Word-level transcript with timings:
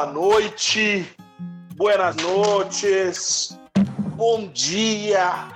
boa 0.00 0.12
noite, 0.12 1.14
buenas 1.76 2.16
noches, 2.16 3.58
bom 4.16 4.46
dia, 4.46 5.46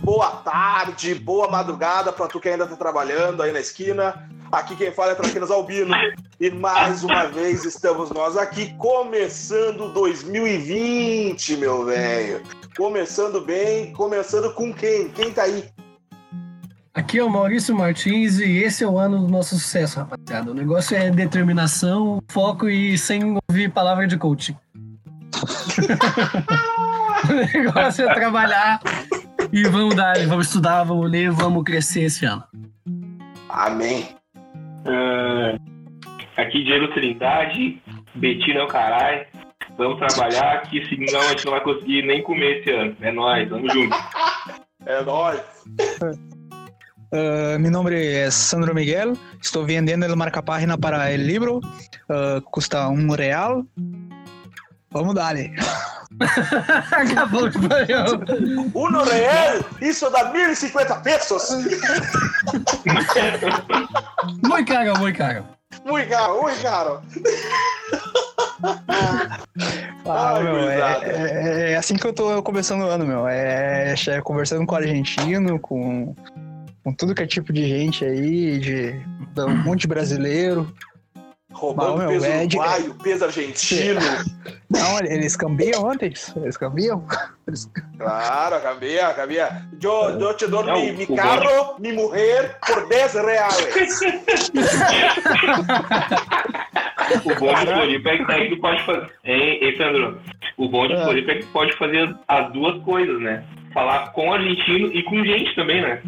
boa 0.00 0.28
tarde, 0.38 1.14
boa 1.14 1.48
madrugada 1.48 2.12
para 2.12 2.26
tu 2.26 2.40
que 2.40 2.48
ainda 2.48 2.66
tá 2.66 2.74
trabalhando 2.74 3.44
aí 3.44 3.52
na 3.52 3.60
esquina. 3.60 4.28
Aqui 4.50 4.74
quem 4.74 4.90
fala 4.90 5.12
é 5.12 5.14
Traquinas 5.14 5.52
Albino. 5.52 5.94
E 6.40 6.50
mais 6.50 7.04
uma 7.04 7.26
vez 7.26 7.64
estamos 7.64 8.10
nós 8.10 8.36
aqui 8.36 8.74
começando 8.74 9.92
2020, 9.92 11.58
meu 11.58 11.84
velho. 11.84 12.42
Começando 12.76 13.40
bem, 13.40 13.92
começando 13.92 14.52
com 14.52 14.74
quem? 14.74 15.10
Quem 15.10 15.32
tá 15.32 15.44
aí? 15.44 15.70
Aqui 16.94 17.18
é 17.18 17.24
o 17.24 17.30
Maurício 17.30 17.74
Martins 17.74 18.38
e 18.38 18.58
esse 18.58 18.84
é 18.84 18.86
o 18.86 18.98
ano 18.98 19.18
do 19.18 19.28
nosso 19.28 19.54
sucesso, 19.54 20.00
rapaziada. 20.00 20.50
O 20.50 20.54
negócio 20.54 20.94
é 20.94 21.10
determinação, 21.10 22.22
foco 22.30 22.68
e 22.68 22.98
sem 22.98 23.38
ouvir 23.48 23.70
palavra 23.70 24.06
de 24.06 24.18
coaching. 24.18 24.54
o 27.30 27.58
negócio 27.58 28.06
é 28.06 28.12
trabalhar 28.12 28.78
e 29.50 29.62
vamos 29.68 29.94
dar, 29.94 30.18
vamos 30.26 30.48
estudar, 30.48 30.84
vamos 30.84 31.10
ler, 31.10 31.30
vamos 31.30 31.64
crescer 31.64 32.02
esse 32.02 32.26
ano. 32.26 32.44
Amém. 33.48 34.08
Ah, 34.84 35.56
aqui 36.36 36.62
Diego 36.62 36.92
Trindade, 36.92 37.82
Betina 38.16 38.60
é 38.60 38.64
o 38.64 38.68
caralho. 38.68 39.26
Vamos 39.78 39.98
trabalhar, 39.98 40.60
que 40.68 40.84
senão 40.86 41.20
a 41.20 41.28
gente 41.28 41.46
não 41.46 41.52
vai 41.52 41.62
conseguir 41.62 42.02
nem 42.02 42.22
comer 42.22 42.58
esse 42.58 42.70
ano. 42.70 42.94
É 43.00 43.10
nóis, 43.10 43.48
vamos 43.48 43.72
junto. 43.72 43.96
É 44.84 45.02
nóis. 45.02 45.40
Uh, 47.12 47.58
mi 47.58 47.68
nombre 47.68 48.24
es 48.24 48.34
Sandro 48.34 48.72
Miguel, 48.72 49.18
estoy 49.38 49.66
vendiendo 49.66 50.06
el 50.06 50.16
marca-página 50.16 50.78
para 50.78 51.10
el 51.10 51.26
libro, 51.26 51.60
uh, 52.08 52.40
custa 52.50 52.88
um 52.88 53.14
real. 53.14 53.66
Vamos 54.90 55.14
dale. 55.14 55.52
Acabou 56.90 57.48
de 57.50 57.58
pariu. 57.68 58.68
Uno 58.74 59.04
real, 59.04 59.58
isso 59.80 60.08
dá 60.10 60.32
1.050 60.32 61.02
pesos. 61.02 61.50
Muito 64.42 64.72
caro, 64.72 64.98
muito 64.98 65.18
caro. 65.18 65.44
Muito 65.86 66.08
caro, 66.10 66.42
muito 66.42 66.62
caro. 66.62 67.00
Ah, 70.04 70.34
Ai, 70.34 70.42
meu, 70.42 70.70
é, 70.70 70.78
é- 70.78 71.72
é 71.72 71.76
assim 71.76 71.96
que 71.96 72.06
eu 72.06 72.12
tô 72.12 72.42
começando 72.42 72.82
o 72.82 72.88
ano, 72.88 73.06
meu. 73.06 73.26
É, 73.28 73.94
é 74.08 74.20
conversando 74.20 74.66
com 74.66 74.74
o 74.74 74.78
argentino, 74.78 75.58
com, 75.58 76.14
com 76.84 76.92
tudo 76.92 77.14
que 77.14 77.22
é 77.22 77.26
tipo 77.26 77.52
de 77.52 77.66
gente 77.66 78.04
aí, 78.04 78.58
de, 78.58 78.92
de 78.92 79.40
um 79.40 79.56
monte 79.64 79.82
de 79.82 79.88
brasileiro. 79.88 80.72
Roubando 81.52 81.90
Não, 81.90 81.98
meu, 81.98 82.08
peso 82.08 82.24
é 82.26 82.38
uruguaio, 82.44 82.94
peso 82.94 83.24
argentino. 83.26 84.00
Não, 84.70 84.98
eles 85.00 85.36
cambiam 85.36 85.84
ontem? 85.84 86.10
Eles 86.36 86.56
cambiam? 86.56 87.06
Eles- 87.46 87.70
Claro, 87.98 88.58
cambia, 88.62 89.12
cambia. 89.12 89.62
Eu, 89.82 90.18
eu 90.18 90.34
te 90.34 90.46
dou 90.46 90.64
mi, 90.64 90.92
mi 90.92 91.06
carro, 91.14 91.76
mi 91.78 91.92
mujer, 91.92 92.56
por 92.66 92.88
10 92.88 93.14
reais. 93.14 94.00
O 97.24 97.34
bom 97.38 97.54
de 97.54 97.66
Floripa 97.66 98.08
é 98.10 98.16
que 98.18 98.26
tá 98.26 98.32
aí 98.34 98.48
que 98.48 98.56
pode 98.56 98.82
fazer. 98.84 99.10
Hein, 99.24 99.58
hein, 99.62 99.74
Sandro? 99.76 100.18
O 100.56 100.68
bom 100.68 100.86
de 100.86 100.94
Ah. 100.94 101.04
Floripa 101.04 101.32
é 101.32 101.34
que 101.36 101.46
pode 101.46 101.72
fazer 101.76 102.14
as 102.28 102.52
duas 102.52 102.82
coisas, 102.84 103.20
né? 103.20 103.44
Falar 103.74 104.12
com 104.12 104.32
argentino 104.32 104.86
e 104.92 105.02
com 105.02 105.22
gente 105.24 105.54
também, 105.54 105.82
né? 105.82 106.00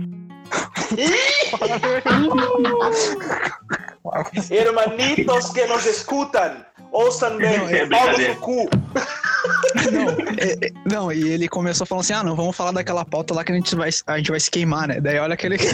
Hermanitos 4.50 5.50
que 5.50 5.64
nos 5.66 5.86
escutam, 5.86 6.56
ouçam 6.92 7.36
bem, 7.36 7.58
Não, 7.58 7.68
é 7.68 7.86
pau 7.86 8.18
no 8.18 8.36
cu. 8.36 8.68
Não, 9.90 10.10
é- 10.38 10.66
é- 10.66 10.72
não, 10.84 11.12
e 11.12 11.28
ele 11.28 11.48
começou 11.48 11.86
falando 11.86 12.02
assim: 12.02 12.12
ah, 12.12 12.22
não, 12.22 12.36
vamos 12.36 12.56
falar 12.56 12.72
daquela 12.72 13.04
pauta 13.04 13.34
lá 13.34 13.44
que 13.44 13.52
a 13.52 13.54
gente 13.54 13.74
vai, 13.74 13.90
a 14.06 14.16
gente 14.18 14.30
vai 14.30 14.40
se 14.40 14.50
queimar, 14.50 14.88
né? 14.88 15.00
Daí 15.00 15.18
olha 15.18 15.34
aquele. 15.34 15.56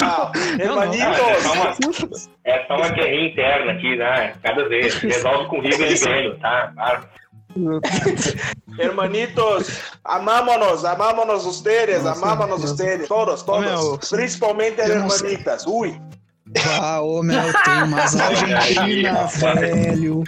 Não, 0.00 0.08
não. 0.08 0.16
Ah, 0.20 0.32
é, 0.58 0.62
hermanitos, 0.64 1.42
só 1.42 1.52
uma, 1.52 1.76
é 2.44 2.66
só 2.66 2.76
uma 2.76 2.88
guerrinha 2.90 3.28
interna 3.28 3.72
aqui, 3.72 3.96
né? 3.96 4.34
Cada 4.42 4.68
vez. 4.68 4.94
Resolve 5.00 5.48
com 5.48 5.60
Riga 5.60 5.86
de 5.86 5.98
ganho, 6.04 6.38
tá? 6.38 6.72
Claro. 6.74 7.08
hermanitos, 8.78 9.68
amámonos, 10.04 10.84
amámonos 10.84 11.44
ustedes, 11.46 12.02
Nossa, 12.02 12.24
amámonos 12.24 12.60
Deus. 12.60 12.70
ustedes, 12.72 13.08
todos, 13.08 13.42
todos. 13.42 13.64
meu, 13.64 13.98
Principalmente 14.10 14.80
as 14.80 14.88
não 14.88 14.96
hermanitas. 14.96 15.66
Ui, 15.66 16.00
Ah, 16.80 17.00
ô, 17.02 17.22
meu, 17.22 17.40
tem 17.64 17.82
umas 17.82 18.14
Argentina, 18.20 19.24
velho. 19.26 20.22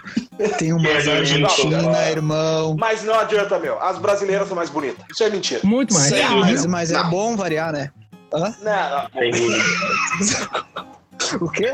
Tem 0.59 0.73
umas 0.73 1.07
Argentina, 1.09 2.09
irmão. 2.11 2.77
mas 2.79 3.03
não 3.05 3.15
adianta, 3.19 3.59
meu. 3.59 3.81
As 3.83 3.99
brasileiras 3.99 4.49
são 4.49 4.57
mais 4.57 4.71
bonitas. 4.71 5.05
Isso 5.11 5.23
é 5.25 5.31
mentira. 5.31 5.61
Muito 5.63 5.95
mais. 5.95 6.11
Dúvida. 6.11 6.35
mas, 6.41 6.67
mas 6.67 6.91
é 6.91 6.95
Não. 6.95 7.11
bom 7.11 7.37
variar, 7.37 7.73
né? 7.73 7.91
Hã? 8.35 8.55
Não, 8.63 9.31
dúvida. 9.31 9.65
O 11.41 11.51
quê? 11.51 11.73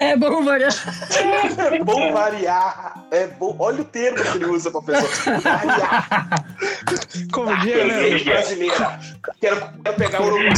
É 0.00 0.16
bom 0.16 0.44
variar. 0.44 0.72
É 1.70 1.78
bom 1.84 2.12
variar. 2.12 3.04
É 3.10 3.26
bom. 3.26 3.54
Olha 3.58 3.82
o 3.82 3.84
termo 3.84 4.22
que 4.22 4.38
ele 4.38 4.46
usa 4.46 4.70
pra 4.70 4.82
pessoa. 4.82 5.38
Variar. 5.40 6.44
Como 7.32 7.56
dia, 7.60 7.84
né? 7.86 8.18
Brasileira. 8.24 9.00
Quero, 9.40 9.60
quero 9.84 9.96
pegar 9.96 10.22
o 10.22 10.26
Uruguai. 10.26 10.52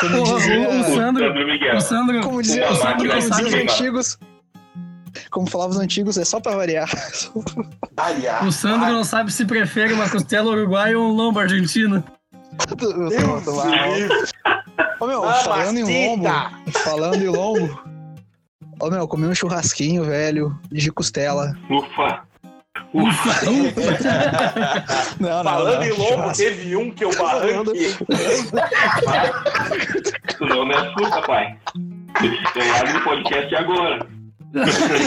Como 0.00 0.16
Porra, 0.18 0.36
dizia, 0.36 0.68
o, 0.68 0.80
o 0.80 0.84
Sandro. 0.84 0.94
Sandro. 0.94 1.76
O 1.76 1.80
Sandro. 1.80 2.20
como 2.22 2.42
dizia, 2.42 2.68
Uma 2.68 2.76
como 2.78 2.84
máquina 2.84 3.18
diziam 3.18 3.48
os 3.48 3.54
antigos. 3.54 4.18
Como 5.30 5.48
falavam 5.48 5.72
os 5.76 5.80
antigos, 5.80 6.18
é 6.18 6.24
só 6.24 6.40
pra 6.40 6.56
variar. 6.56 6.88
Variar. 7.96 8.46
O 8.46 8.52
Sandro 8.52 8.92
não 8.92 9.04
sabe 9.04 9.32
se 9.32 9.44
prefere 9.44 9.92
uma 9.92 10.08
costela 10.08 10.50
uruguaia 10.50 10.98
ou 10.98 11.06
um 11.06 11.12
lombo 11.12 11.40
argentino. 11.40 12.02
Eu. 13.10 14.24
Ô, 15.00 15.06
meu, 15.06 15.24
Ah, 15.24 15.34
falando 15.34 15.78
em 15.78 16.08
lombo, 16.08 16.28
falando 16.72 17.22
em 17.22 17.28
lombo. 17.28 17.82
Ô, 18.80 18.90
meu, 18.90 19.06
comi 19.06 19.26
um 19.26 19.34
churrasquinho, 19.34 20.04
velho, 20.04 20.58
de 20.70 20.90
costela. 20.90 21.52
Ufa. 21.70 22.22
Ufa. 22.92 23.30
Não, 25.20 25.42
Falando 25.44 25.82
em 25.84 25.90
lombo, 25.90 26.04
churrasco. 26.08 26.36
teve 26.44 26.76
um 26.76 26.90
que 26.90 27.04
eu 27.04 27.10
barranquei. 27.16 27.94
Tu 30.38 30.46
não 30.46 30.66
me 30.66 30.74
assusta, 30.74 31.22
pai. 31.22 31.56
Eu 32.22 32.68
largo 32.72 32.98
o 32.98 33.04
podcast 33.04 33.54
agora. 33.56 34.06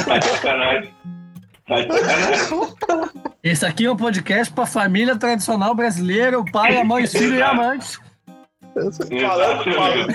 Tá 0.06 0.18
de 0.18 0.26
sacanagem. 0.28 0.94
Tá 1.68 1.82
de 1.82 1.94
sacanagem. 1.94 2.72
Esse 3.44 3.66
aqui 3.66 3.86
é 3.86 3.92
um 3.92 3.96
podcast 3.98 4.54
pra 4.54 4.66
família 4.66 5.16
tradicional 5.18 5.74
brasileira, 5.76 6.40
o 6.40 6.50
pai, 6.52 6.78
a 6.78 6.84
mãe, 6.84 7.04
o 7.06 7.08
filho 7.10 7.36
e 7.36 7.42
a 7.42 7.50
amante. 7.52 7.98
Falando, 9.22 9.64
falando, 9.74 10.14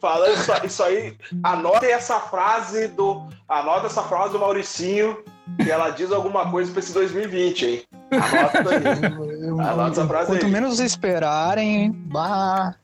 falando 0.00 0.32
isso, 0.34 0.52
isso 0.66 0.82
aí, 0.82 1.16
anota 1.42 1.86
essa 1.86 2.18
frase 2.20 2.88
do. 2.88 3.28
Anota 3.48 3.86
essa 3.86 4.02
frase 4.02 4.32
do 4.32 4.38
Mauricinho, 4.40 5.18
que 5.62 5.70
ela 5.70 5.90
diz 5.90 6.10
alguma 6.10 6.50
coisa 6.50 6.70
pra 6.72 6.80
esse 6.80 6.92
2020, 6.92 7.66
hein? 7.66 7.82
Anota 8.12 8.70
aí. 8.70 9.68
Anota 9.68 9.90
essa 9.92 10.06
frase 10.06 10.26
Quanto 10.26 10.46
aí. 10.46 10.52
menos 10.52 10.80
esperarem, 10.80 11.92
bah. 11.92 12.74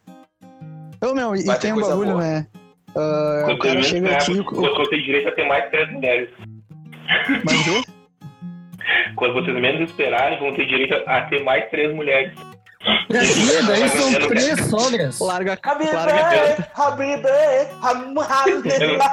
Ô, 1.05 1.15
meu, 1.15 1.35
e, 1.37 1.45
Vai 1.45 1.57
e 1.57 1.61
tem 1.61 1.73
um 1.73 1.77
coisa 1.77 1.91
bagulho, 1.91 2.11
boa. 2.13 2.23
né? 2.23 2.47
O 2.95 3.45
Quanto 3.45 3.59
cara 3.59 3.75
menos 3.75 3.87
chega 3.87 4.13
aqui. 4.13 4.45
Quando 4.45 4.75
você 4.75 4.91
tem 4.91 5.03
direito 5.03 5.29
a 5.29 5.33
ter 5.33 5.47
mais 5.47 5.71
três 5.71 5.93
mulheres. 5.93 6.31
Mas 7.45 7.67
o 7.69 7.83
Quando 9.17 9.35
vocês 9.35 9.61
menos 9.61 9.91
esperarem, 9.91 10.39
vão 10.39 10.55
ter 10.55 10.67
direito 10.67 10.95
a 11.07 11.23
ter 11.23 11.43
mais 11.45 11.69
três 11.71 11.95
mulheres. 11.95 12.33
Ih, 13.11 13.63
daí 13.67 13.89
são 13.89 14.29
três 14.29 14.61
sogras. 14.69 15.19
larga, 15.21 15.59
Ham- 15.65 15.79
Hamdulillah. 18.19 19.13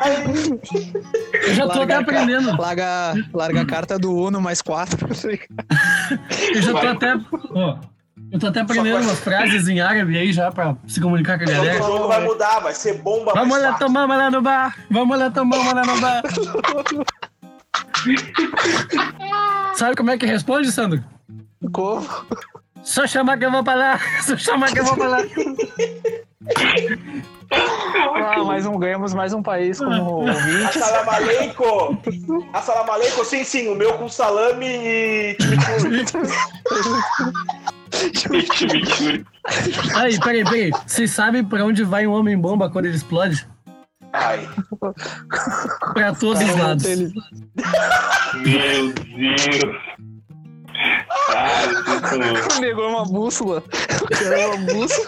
Eu 1.33 1.53
já 1.55 1.63
tô 1.67 1.81
até 1.81 1.95
larga, 1.95 1.99
aprendendo. 1.99 2.61
larga, 2.61 3.13
larga 3.33 3.61
a 3.61 3.65
carta 3.65 3.97
do 3.97 4.15
Uno 4.15 4.39
mais 4.41 4.61
quatro. 4.61 5.07
Eu 6.53 6.61
já 6.61 6.71
tô 6.71 6.87
até. 6.87 7.15
ó, 7.55 7.77
eu 8.31 8.39
tô 8.39 8.47
até 8.47 8.59
aprendendo 8.61 9.01
umas 9.01 9.19
frases 9.19 9.67
em 9.67 9.79
árabe 9.79 10.17
aí 10.17 10.31
já 10.31 10.51
pra 10.51 10.75
se 10.87 11.01
comunicar 11.01 11.37
com 11.39 11.45
a 11.45 11.47
O 11.47 11.51
galera. 11.51 11.77
jogo 11.77 12.07
vai 12.07 12.23
mudar, 12.23 12.59
vai 12.59 12.73
ser 12.73 13.01
bomba 13.01 13.33
Vamos 13.33 13.57
lá 13.59 13.71
fácil. 13.73 13.87
tomar 13.87 14.05
uma 14.05 14.15
lá 14.17 14.29
no 14.31 14.41
bar. 14.41 14.75
Vamos 14.91 15.17
lá 15.17 15.29
tomar 15.31 15.57
uma 15.57 15.73
lá 15.73 15.85
no 15.85 15.99
bar. 15.99 16.21
Sabe 19.75 19.95
como 19.95 20.11
é 20.11 20.17
que 20.17 20.25
responde, 20.25 20.71
Sandro? 20.71 21.03
Como? 21.71 22.05
Só 22.85 23.05
chamar 23.07 23.37
que 23.37 23.45
eu 23.45 23.51
vou 23.51 23.63
pra 23.63 23.75
lá. 23.75 23.99
Só 24.23 24.37
chamar 24.37 24.71
que 24.71 24.79
eu 24.79 24.85
vou 24.85 24.95
pra 24.95 25.07
lá. 25.07 25.17
Ah, 27.51 28.43
mais 28.43 28.65
um, 28.65 28.77
ganhamos 28.77 29.13
mais 29.13 29.33
um 29.33 29.41
país 29.41 29.79
como 29.79 30.25
ouvinte. 30.25 30.77
Assalamu 30.77 31.11
alaikum. 31.11 31.97
Assalamu 32.53 32.91
alaikum, 32.91 33.23
sim, 33.23 33.43
sim, 33.43 33.67
o 33.69 33.75
meu 33.75 33.93
com 33.93 34.07
salame 34.09 34.65
e 34.67 35.37
chimichurri. 38.13 39.25
Aí, 39.95 40.19
peraí, 40.19 40.43
peraí. 40.43 40.71
Vocês 40.85 41.11
sabem 41.11 41.43
pra 41.43 41.63
onde 41.65 41.83
vai 41.83 42.05
um 42.07 42.13
homem-bomba 42.13 42.69
quando 42.69 42.85
ele 42.85 42.95
explode? 42.95 43.47
Ai. 44.13 44.47
Pra 45.93 46.13
todos 46.15 46.41
os 46.41 46.55
lados. 46.55 46.85
Ele- 46.85 47.13
Meu 48.35 48.93
Deus. 48.93 49.85
Cara, 51.27 51.94
vocês 52.17 52.53
são- 52.53 52.61
Pegou 52.61 52.89
uma 52.89 53.03
bússola. 53.05 53.63
Pegou 54.07 54.55
uma 54.55 54.73
bússola. 54.73 55.07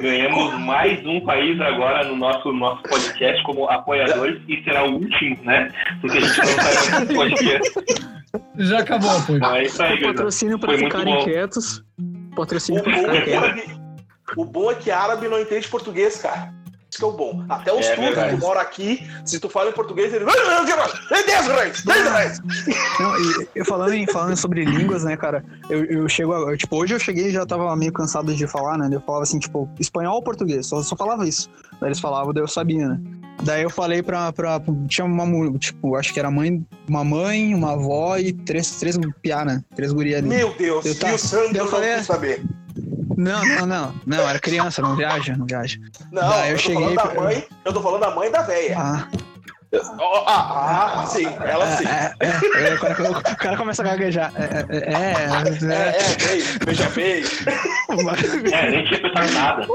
ganhamos 0.00 0.60
mais 0.60 1.04
um 1.06 1.20
país 1.24 1.60
agora 1.60 2.04
no 2.08 2.16
nosso, 2.16 2.52
nosso 2.52 2.82
podcast 2.84 3.42
como 3.44 3.68
apoiadores 3.68 4.40
e 4.48 4.62
será 4.64 4.84
o 4.84 4.94
último, 4.94 5.36
né? 5.44 5.70
Porque 6.00 6.18
a 6.18 6.20
gente 6.20 6.38
não 6.38 6.46
sai 6.46 6.90
mais 6.90 7.12
podcast. 7.12 7.72
Já 8.58 8.78
acabou 8.80 9.10
o 9.10 9.16
apoio. 9.16 9.44
É 9.44 9.62
isso 9.64 9.82
aí. 9.82 10.02
Patrocínio 10.02 10.58
pra 10.58 10.70
Foi 10.70 10.80
muito 10.80 10.96
ficarem 10.98 11.24
quietos. 11.24 11.82
O 11.98 12.34
Patrocínio 12.36 12.82
pra 12.82 12.92
ficarem 12.96 13.24
quietos. 13.24 13.48
é 13.48 13.52
que, 13.62 13.78
o 14.36 14.44
bom 14.44 14.70
é 14.70 14.74
que 14.74 14.90
árabe 14.90 15.28
não 15.28 15.40
entende 15.40 15.66
português, 15.68 16.20
cara. 16.20 16.52
Isso 16.90 16.98
que 17.00 17.04
é 17.04 17.06
o 17.08 17.12
bom. 17.12 17.44
Até 17.50 17.70
os 17.72 17.84
É 17.84 17.94
turcos 17.94 18.14
verdade. 18.14 18.34
que 18.36 18.40
moram 18.40 18.60
aqui, 18.60 19.10
se 19.24 19.38
tu 19.38 19.50
fala 19.50 19.68
em 19.70 19.72
português, 19.74 20.12
eles. 20.12 20.26
"Ei, 20.26 21.24
10 21.26 21.46
reais! 21.46 21.82
10 21.84 22.02
reais! 22.04 22.40
Não, 22.98 23.14
e 23.20 23.48
eu 23.54 23.64
falando, 23.66 23.92
em, 23.92 24.06
falando 24.06 24.36
sobre 24.36 24.64
línguas, 24.64 25.04
né, 25.04 25.14
cara, 25.16 25.44
eu, 25.68 25.84
eu 25.84 26.08
chego, 26.08 26.32
a- 26.32 26.56
tipo, 26.56 26.76
hoje 26.76 26.94
eu 26.94 26.98
cheguei 26.98 27.26
e 27.28 27.30
já 27.32 27.44
tava 27.44 27.74
meio 27.76 27.92
cansado 27.92 28.34
de 28.34 28.46
falar, 28.46 28.78
né, 28.78 28.88
eu 28.90 29.00
falava 29.02 29.22
assim, 29.24 29.38
tipo, 29.38 29.68
espanhol 29.78 30.14
ou 30.16 30.22
português, 30.22 30.66
só, 30.66 30.82
só 30.82 30.96
falava 30.96 31.28
isso. 31.28 31.50
Daí 31.78 31.88
eles 31.88 32.00
falavam, 32.00 32.32
daí 32.32 32.42
eu 32.42 32.48
sabia, 32.48 32.88
né. 32.88 32.98
Daí 33.44 33.62
eu 33.62 33.70
falei 33.70 34.02
pra, 34.02 34.32
pra, 34.32 34.58
tinha 34.88 35.04
uma, 35.04 35.58
tipo, 35.58 35.94
acho 35.94 36.12
que 36.12 36.18
era 36.18 36.30
mãe, 36.30 36.64
uma 36.88 37.04
mãe, 37.04 37.54
uma 37.54 37.72
avó 37.74 38.16
e 38.16 38.32
três, 38.32 38.70
três 38.80 38.98
piá, 39.22 39.44
né, 39.44 39.62
três 39.76 39.92
gurias 39.92 40.18
ali. 40.20 40.28
Meu 40.28 40.54
Deus, 40.54 40.86
Eu 40.86 40.92
e 40.92 40.94
tava- 40.94 41.14
o 41.14 41.18
Sandro 41.18 41.56
eu 41.56 41.64
não 41.64 41.70
falei- 41.70 42.02
saber. 42.02 42.42
Não, 43.18 43.44
não, 43.44 43.66
não, 43.66 43.94
não, 44.06 44.28
era 44.28 44.38
criança, 44.38 44.80
não 44.80 44.94
viaja, 44.94 45.36
não 45.36 45.44
viaja. 45.44 45.76
Não, 46.12 46.28
Daí 46.28 46.50
eu 46.50 46.52
eu, 46.52 46.56
tô 46.56 46.62
cheguei 46.62 46.76
falando 46.82 46.96
da 46.96 47.06
pra- 47.08 47.20
mãe, 47.22 47.44
eu 47.64 47.72
tô 47.72 47.82
falando 47.82 48.00
da 48.00 48.10
mãe 48.14 48.30
da 48.30 48.42
véia. 48.42 48.76
Ah, 48.78 49.08
Ó, 49.98 50.24
Ah, 50.26 51.02
ah, 51.02 51.06
sim, 51.06 51.26
ela 51.44 51.76
sim. 51.76 51.84
é, 51.86 52.14
é, 52.20 52.70
é, 52.70 52.74
o, 52.74 52.78
cara, 52.80 53.10
o 53.10 53.36
cara 53.36 53.56
começa 53.58 53.82
a 53.82 53.84
gaguejar. 53.84 54.32
É, 54.34 54.42
é, 54.42 54.78
é, 54.78 54.94
É, 54.94 55.74
é, 55.74 56.38
é, 56.62 56.64
beija 56.64 56.88
veio. 56.88 57.26
É, 58.50 58.70
nem 58.70 58.84
tinha 58.86 59.00
pensado 59.02 59.32
nada. 59.34 59.66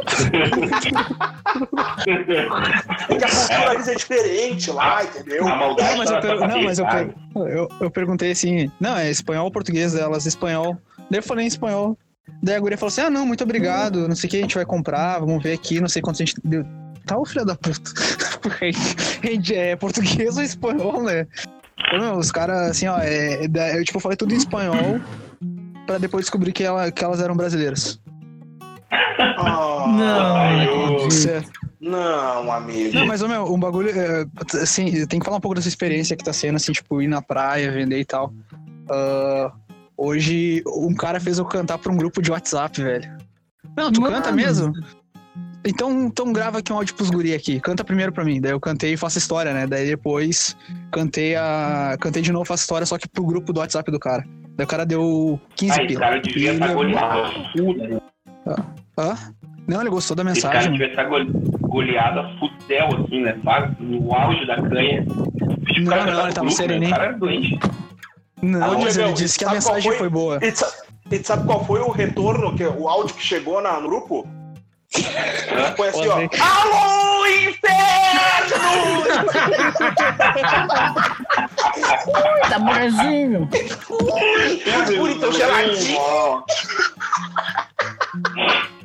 É 3.09 3.15
que 3.17 3.23
a 3.23 3.29
cultura 3.29 3.69
deles 3.71 3.87
é 3.87 3.95
diferente 3.95 4.71
lá, 4.71 5.03
entendeu? 5.03 5.47
A 5.47 5.55
maldade 5.55 5.89
Não, 5.91 5.97
mas 5.97 6.09
eu, 6.11 6.19
per- 6.21 6.39
não, 6.47 6.63
mas 6.63 6.79
eu, 6.79 6.87
per- 6.87 7.13
eu, 7.35 7.69
eu 7.81 7.91
perguntei 7.91 8.31
assim, 8.31 8.71
não, 8.79 8.97
é 8.97 9.09
espanhol 9.11 9.45
ou 9.45 9.51
português 9.51 9.93
delas, 9.93 10.25
espanhol. 10.25 10.77
Daí 11.11 11.19
eu 11.19 11.23
falei 11.23 11.45
em 11.45 11.47
espanhol. 11.47 11.97
Daí 12.41 12.55
a 12.55 12.59
guria 12.59 12.77
falou 12.77 12.89
assim, 12.89 13.01
ah, 13.01 13.09
não, 13.09 13.25
muito 13.25 13.43
obrigado, 13.43 14.07
não 14.07 14.15
sei 14.15 14.27
o 14.27 14.31
que, 14.31 14.37
a 14.37 14.41
gente 14.41 14.55
vai 14.55 14.65
comprar, 14.65 15.19
vamos 15.19 15.41
ver 15.43 15.53
aqui, 15.53 15.79
não 15.79 15.87
sei 15.87 16.01
quanto 16.01 16.21
a 16.21 16.25
gente 16.25 16.35
deu. 16.43 16.65
Tá 17.05 17.17
o 17.17 17.25
filho 17.25 17.45
da 17.45 17.55
puta. 17.55 17.91
Gente, 19.21 19.53
é 19.53 19.75
português 19.75 20.37
ou 20.37 20.43
espanhol, 20.43 21.03
né? 21.03 21.27
Ô, 21.93 21.97
meu, 21.99 22.17
os 22.17 22.31
caras, 22.31 22.71
assim, 22.71 22.87
ó, 22.87 22.97
é, 22.99 23.43
é 23.45 23.77
eu 23.79 23.83
tipo, 23.83 23.99
falei 23.99 24.15
tudo 24.15 24.33
em 24.33 24.37
espanhol 24.37 25.01
pra 25.85 25.97
depois 25.97 26.23
descobrir 26.25 26.53
que, 26.53 26.63
ela, 26.63 26.89
que 26.91 27.03
elas 27.03 27.19
eram 27.21 27.35
brasileiras. 27.35 27.99
Ah, 29.37 29.85
Não, 29.87 30.63
eu- 30.63 30.97
não. 30.99 31.63
Não, 31.91 32.51
amigo. 32.51 32.95
Não, 32.95 33.05
mas, 33.05 33.21
ô, 33.21 33.27
meu, 33.27 33.53
um 33.53 33.59
bagulho, 33.59 33.89
é, 33.89 34.25
assim, 34.61 35.05
tem 35.05 35.19
que 35.19 35.25
falar 35.25 35.37
um 35.37 35.41
pouco 35.41 35.55
dessa 35.55 35.67
experiência 35.67 36.15
que 36.15 36.23
tá 36.23 36.31
sendo, 36.31 36.55
assim, 36.55 36.71
tipo, 36.71 37.01
ir 37.01 37.07
na 37.07 37.21
praia, 37.21 37.69
vender 37.69 37.99
e 37.99 38.05
tal. 38.05 38.33
Ah, 38.89 39.51
hoje, 39.97 40.63
um 40.67 40.93
cara 40.95 41.19
fez 41.19 41.37
eu 41.37 41.45
cantar 41.45 41.77
pra 41.77 41.91
um 41.91 41.97
grupo 41.97 42.21
de 42.21 42.31
WhatsApp, 42.31 42.81
velho. 42.81 43.17
Não, 43.77 43.91
tu 43.91 44.01
Mano. 44.01 44.15
canta 44.15 44.31
mesmo? 44.31 44.71
Então, 45.65 45.89
então 46.07 46.33
grava 46.33 46.59
aqui 46.59 46.73
um 46.73 46.75
áudio 46.75 46.93
pros 46.93 47.09
guri 47.09 47.33
aqui. 47.33 47.59
Canta 47.59 47.83
primeiro 47.85 48.11
pra 48.11 48.25
mim. 48.25 48.41
Daí 48.41 48.51
eu 48.51 48.59
cantei 48.59 48.93
e 48.93 48.97
faço 48.97 49.17
história, 49.17 49.53
né? 49.53 49.65
Daí 49.65 49.87
depois 49.87 50.57
cantei 50.91 51.35
a. 51.37 51.95
Cantei 52.01 52.21
de 52.21 52.31
novo, 52.33 52.43
faço 52.45 52.63
história, 52.63 52.85
só 52.85 52.97
que 52.97 53.07
pro 53.07 53.25
grupo 53.25 53.53
do 53.53 53.59
WhatsApp 53.61 53.89
do 53.89 53.97
cara. 53.99 54.25
Daí 54.57 54.65
o 54.65 54.67
cara 54.67 54.85
deu 54.85 55.39
15 55.55 55.79
Aí, 55.79 55.87
pila. 55.87 55.99
cara 56.01 56.19
devia 56.19 56.51
E 56.51 56.53
estar 56.55 56.67
levou- 56.67 56.83
goleado. 56.83 58.01
Hã? 58.97 59.15
Não, 59.67 59.79
ele 59.79 59.89
gostou 59.89 60.15
da 60.17 60.23
Esse 60.29 60.41
cara 60.41 60.53
mensagem. 60.55 60.71
devia 60.73 60.87
estar 60.89 61.05
gole- 61.05 61.31
goleado 61.61 62.19
a 62.19 62.37
futel, 62.37 62.87
assim, 62.97 63.21
né? 63.21 63.39
No 63.79 64.13
auge 64.13 64.45
da 64.45 64.57
canha. 64.61 65.03
Tipo, 65.05 65.81
Não, 65.81 65.85
o 65.85 65.89
cara 65.89 66.11
não, 66.11 66.19
tá 66.19 66.23
ele 66.25 66.33
tava 66.33 66.33
grupo, 66.33 66.43
né? 66.45 66.51
sereninho. 66.51 66.91
O 66.91 66.93
cara 66.93 67.05
era 67.05 67.17
doente. 67.17 67.59
Não, 68.43 68.79
mas 68.79 68.93
Diegão, 68.93 69.09
ele 69.09 69.13
disse 69.13 69.39
que 69.39 69.45
a 69.45 69.47
sabe 69.47 69.55
mensagem 69.57 69.89
foi? 69.91 69.97
foi 69.99 70.09
boa. 70.09 70.37
E 70.41 70.51
tu 70.51 70.59
sa- 70.59 70.73
e 71.11 71.23
sabe 71.23 71.45
qual 71.45 71.65
foi 71.65 71.79
o 71.79 71.89
retorno, 71.91 72.55
que, 72.55 72.65
o 72.65 72.87
áudio 72.89 73.15
que 73.15 73.23
chegou 73.23 73.61
na, 73.61 73.79
no 73.79 73.87
grupo? 73.87 74.27
Foi 75.75 75.87
assim, 75.89 76.07
ó. 76.07 76.15
Pode 76.15 76.27
ver. 76.27 76.41
Alô, 76.41 77.25
inferno! 77.25 77.73
Tá 82.49 82.59
bonzinho. 82.59 83.49
Bonitão 84.97 85.31
geladinho. 85.31 86.43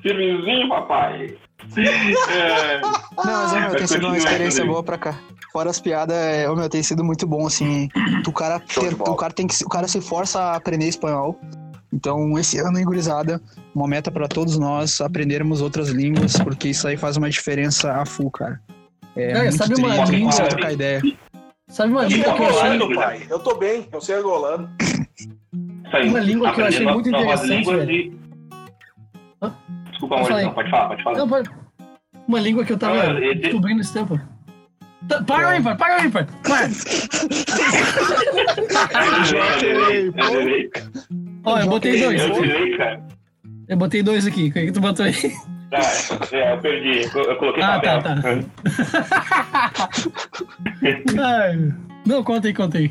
Firmezinho, 0.02 0.68
papai. 0.68 1.36
É, 1.76 2.80
Não, 2.80 2.92
mas, 3.24 3.52
meu, 3.52 3.76
tem 3.76 3.86
sido 3.86 4.06
uma 4.06 4.16
experiência 4.16 4.64
boa 4.64 4.82
pra 4.82 4.98
cá. 4.98 5.18
Fora 5.52 5.70
as 5.70 5.80
piadas, 5.80 6.16
é, 6.16 6.46
meu, 6.52 6.68
tem 6.68 6.82
sido 6.82 7.04
muito 7.04 7.26
bom, 7.26 7.46
assim. 7.46 7.88
O 8.26 8.32
cara, 8.32 8.58
de 8.58 8.94
bola. 8.94 9.10
o 9.12 9.16
cara 9.16 9.32
tem 9.32 9.46
que, 9.46 9.54
se- 9.54 9.64
o 9.64 9.68
cara 9.68 9.88
se 9.88 10.00
força 10.00 10.40
a 10.40 10.56
aprender 10.56 10.86
espanhol. 10.86 11.38
Então, 11.92 12.38
esse 12.38 12.58
ano, 12.58 12.78
hein, 12.78 12.84
gurizada, 12.84 13.40
uma 13.74 13.88
meta 13.88 14.10
pra 14.10 14.28
todos 14.28 14.58
nós 14.58 15.00
aprendermos 15.00 15.62
outras 15.62 15.88
línguas, 15.88 16.36
porque 16.38 16.68
isso 16.68 16.86
aí 16.86 16.96
faz 16.96 17.16
uma 17.16 17.30
diferença 17.30 17.92
a 17.92 18.04
full, 18.04 18.30
cara. 18.30 18.60
É, 19.16 19.28
Cara, 19.32 19.44
muito 19.44 19.56
sabe 19.56 19.74
uma 19.80 19.88
triste, 19.94 20.10
língua- 20.12 20.32
você 20.32 20.42
trocar 20.48 20.72
ideia. 20.72 21.02
Sabe 21.68 21.92
uma 21.92 22.04
língua 22.04 22.34
que 22.34 22.42
eu 22.42 22.48
achei. 22.58 22.94
pai. 22.94 23.26
Eu 23.30 23.38
tô 23.38 23.54
bem, 23.56 23.88
eu 23.90 24.00
sei 24.00 24.16
angolano. 24.16 24.70
Uma 26.08 26.20
língua 26.20 26.52
que 26.52 26.60
eu 26.60 26.66
achei 26.66 26.86
muito 26.86 27.08
interessante, 27.08 27.64
velho. 27.64 27.90
e- 27.90 28.18
Hã? 29.42 29.54
Desculpa, 29.90 30.16
Maurício, 30.16 30.44
não, 30.44 30.52
pode 30.54 30.70
falar, 30.70 30.88
pode 30.88 31.02
falar. 31.02 31.18
Não, 31.18 31.28
pode- 31.28 31.50
Uma 32.28 32.38
língua 32.40 32.64
que 32.64 32.72
eu 32.72 32.78
tava 32.78 33.00
Ah, 33.02 33.20
esse- 33.24 33.34
descobrindo 33.40 33.80
esse 33.80 33.92
tempo. 33.94 34.20
Tá, 35.08 35.22
Para 35.22 35.48
o 35.50 35.54
ímpar, 35.56 35.76
para 35.78 36.02
o 36.02 36.04
ímpar. 36.06 36.26
Ó, 41.44 41.58
eu 41.58 41.66
botei 41.68 42.00
dois. 42.00 42.20
Eu 42.20 42.32
delay, 42.42 42.76
cara. 42.76 43.02
Eu 43.68 43.76
botei 43.76 44.02
dois 44.02 44.26
aqui. 44.26 44.48
O 44.48 44.52
que 44.52 44.66
que 44.66 44.72
tu 44.72 44.80
botou 44.80 45.06
aí? 45.06 45.14
Ah, 45.72 45.80
é, 46.32 46.52
eu 46.54 46.58
perdi. 46.58 47.04
Eu, 47.14 47.36
coloquei 47.36 47.62
Ah, 47.62 47.78
papel. 47.80 48.02
tá, 48.02 48.14
Ai, 51.22 51.74
Não, 52.06 52.24
conta 52.24 52.48
aí, 52.48 52.54
conta 52.54 52.78
aí. 52.78 52.90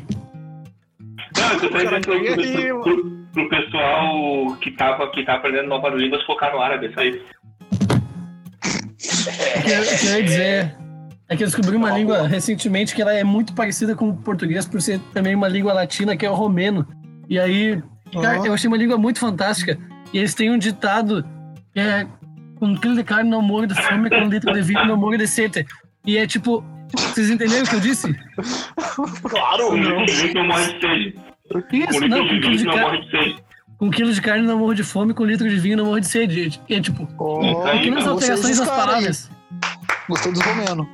Não, 1.36 1.52
eu 1.52 1.60
tô 1.60 1.70
Cara, 1.70 2.00
dizendo 2.00 2.80
pro, 2.82 2.82
pro, 2.82 3.16
pro, 3.32 3.48
pessoal 3.48 4.56
que 4.60 4.70
tava, 4.72 5.10
que 5.10 5.24
tá 5.24 5.34
aprendendo 5.34 5.68
novas 5.68 5.94
línguas 5.94 6.22
focar 6.24 6.52
no 6.52 6.60
árabe, 6.60 6.86
isso 6.86 6.98
aí. 7.00 7.20
O 7.44 7.47
que 9.64 9.70
eu, 9.70 9.82
o 9.82 9.98
que 9.98 10.06
eu 10.06 10.12
ia 10.18 10.22
dizer 10.22 10.74
é 11.28 11.36
que 11.36 11.42
eu 11.42 11.46
descobri 11.46 11.76
uma 11.76 11.90
língua 11.90 12.26
recentemente 12.26 12.94
que 12.94 13.02
ela 13.02 13.12
é 13.12 13.22
muito 13.22 13.52
parecida 13.52 13.94
com 13.94 14.08
o 14.08 14.16
português 14.16 14.66
por 14.66 14.80
ser 14.80 14.98
também 15.12 15.34
uma 15.34 15.48
língua 15.48 15.72
latina 15.72 16.16
que 16.16 16.24
é 16.24 16.30
o 16.30 16.34
romeno. 16.34 16.86
E 17.28 17.38
aí, 17.38 17.82
cara, 18.12 18.46
eu 18.46 18.54
achei 18.54 18.68
uma 18.68 18.76
língua 18.78 18.96
muito 18.96 19.18
fantástica. 19.18 19.78
E 20.12 20.18
eles 20.18 20.34
têm 20.34 20.50
um 20.50 20.58
ditado 20.58 21.22
que 21.74 21.80
é 21.80 22.06
com 22.56 22.66
um 22.66 22.74
quilo 22.74 22.96
de 22.96 23.04
carne 23.04 23.30
não 23.30 23.42
morre 23.42 23.66
de 23.66 23.74
fome, 23.74 24.08
com 24.08 24.16
um 24.16 24.28
litro 24.28 24.52
de 24.52 24.62
vinho 24.62 24.84
não 24.86 24.96
morre 24.96 25.18
de 25.18 25.28
sede. 25.28 25.66
E 26.06 26.16
é 26.16 26.26
tipo, 26.26 26.64
vocês 26.92 27.30
entenderam 27.30 27.64
o 27.64 27.68
que 27.68 27.74
eu 27.74 27.80
disse? 27.80 28.14
Claro! 29.22 29.72
Vinho 29.72 30.34
não 30.34 30.46
morre 30.46 30.72
de 30.72 30.80
sede. 30.80 31.14
Isso, 31.72 32.08
não, 32.08 32.26
com 32.26 32.34
um 32.34 32.40
quilo 32.40 32.56
de, 32.56 32.64
não 32.64 33.47
com 33.78 33.90
quilo 33.90 34.12
de 34.12 34.20
carne 34.20 34.46
não 34.46 34.58
morre 34.58 34.74
de 34.74 34.82
fome, 34.82 35.14
com 35.14 35.22
um 35.22 35.26
litro 35.26 35.48
de 35.48 35.56
vinho 35.56 35.76
não 35.76 35.86
morre 35.86 36.00
de 36.00 36.08
sede. 36.08 36.60
E 36.68 36.74
é 36.74 36.80
tipo, 36.80 37.06
pequenas 37.06 38.06
alterações 38.06 38.56
vocês, 38.56 38.58
nas 38.58 38.68
cara, 38.68 38.80
aí. 38.82 38.86
palavras. 38.88 39.30
Gostou 40.08 40.32
dos 40.32 40.42
romenos. 40.42 40.86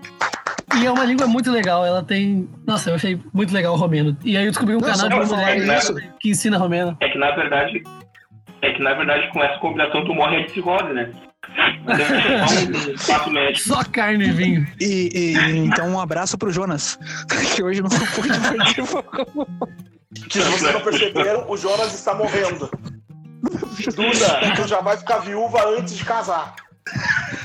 E 0.80 0.86
é 0.86 0.90
uma 0.90 1.04
língua 1.04 1.26
muito 1.26 1.50
legal, 1.52 1.84
ela 1.86 2.02
tem. 2.02 2.48
Nossa, 2.66 2.90
eu 2.90 2.96
achei 2.96 3.20
muito 3.32 3.54
legal 3.54 3.74
o 3.74 3.76
romeno. 3.76 4.16
E 4.24 4.36
aí 4.36 4.44
eu 4.44 4.50
descobri 4.50 4.74
um 4.74 4.80
Não, 4.80 4.88
canal 4.88 5.08
de 5.08 5.14
uma 5.14 5.26
pra 5.26 5.36
mulher 5.36 5.78
isso. 5.78 5.94
que 6.20 6.30
ensina 6.30 6.58
romeno. 6.58 6.96
É 7.00 7.08
que 7.08 7.18
na 7.18 7.30
verdade. 7.32 7.82
É 8.62 8.72
que 8.72 8.82
na 8.82 8.94
verdade 8.94 9.30
com 9.32 9.42
essa 9.42 9.58
combinação 9.60 10.04
tu 10.04 10.12
morre 10.14 10.42
de 10.44 10.50
cirrose, 10.52 10.92
né? 10.92 11.10
Espaço 12.94 13.30
médico. 13.30 13.68
Só 13.68 13.84
carne 13.84 14.26
e 14.26 14.32
vinho. 14.32 14.66
E, 14.80 15.10
e- 15.14 15.58
então 15.58 15.88
um 15.90 16.00
abraço 16.00 16.36
pro 16.38 16.50
Jonas, 16.50 16.98
que 17.54 17.62
hoje 17.62 17.82
não 17.82 17.90
pôde 17.90 18.28
participar. 18.40 19.04
Se 20.30 20.40
vocês 20.40 20.72
não 20.74 20.80
perceberam, 20.80 21.44
o 21.48 21.56
Jonas 21.56 21.94
está 21.94 22.14
morrendo. 22.14 22.68
Duda, 23.94 24.54
tu 24.56 24.66
já 24.68 24.80
vai 24.80 24.96
ficar 24.96 25.18
viúva 25.18 25.64
antes 25.78 25.96
de 25.96 26.04
casar. 26.04 26.54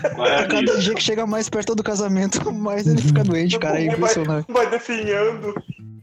Agora, 0.03 0.47
Cada 0.47 0.77
dia 0.79 0.93
que 0.93 1.01
chega 1.01 1.25
mais 1.27 1.49
perto 1.49 1.75
do 1.75 1.83
casamento, 1.83 2.51
mais 2.53 2.87
ele 2.87 3.01
fica 3.01 3.23
doente, 3.23 3.57
cara. 3.59 3.81
É 3.81 3.85
vai, 3.87 3.95
impressionante. 3.95 4.51
vai 4.51 4.69
definhando. 4.69 5.53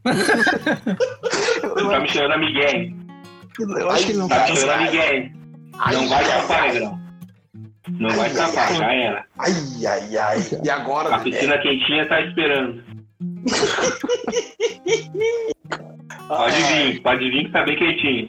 tá 0.05 2.01
me 2.01 2.09
chamando 2.09 2.33
a 2.33 2.39
Miguel. 2.39 2.93
Eu 3.79 3.91
acho 3.91 4.05
que 4.07 4.13
ele 4.13 4.19
não 4.19 4.29
Tá 4.29 4.41
me 4.41 4.47
faz. 4.49 4.59
chamando 4.61 4.81
a 4.81 4.85
Miguel. 4.85 5.31
Não 5.93 6.09
vai 6.09 6.25
chapar, 6.25 6.63
negrão. 6.73 7.01
Não 7.89 8.11
vai 8.11 8.29
escapar, 8.31 8.75
já 8.75 8.93
era. 8.93 9.25
Ai, 9.39 9.53
ai, 9.87 10.17
ai. 10.17 10.39
E 10.65 10.71
agora, 10.71 11.15
A 11.15 11.19
piscina 11.21 11.57
quentinha 11.59 12.09
tá 12.09 12.21
esperando. 12.21 12.83
Pode 16.29 16.63
vir, 16.63 17.03
pode 17.03 17.31
vir 17.31 17.45
que 17.47 17.53
tá 17.53 17.63
bem 17.65 17.77
quentinho. 17.77 18.29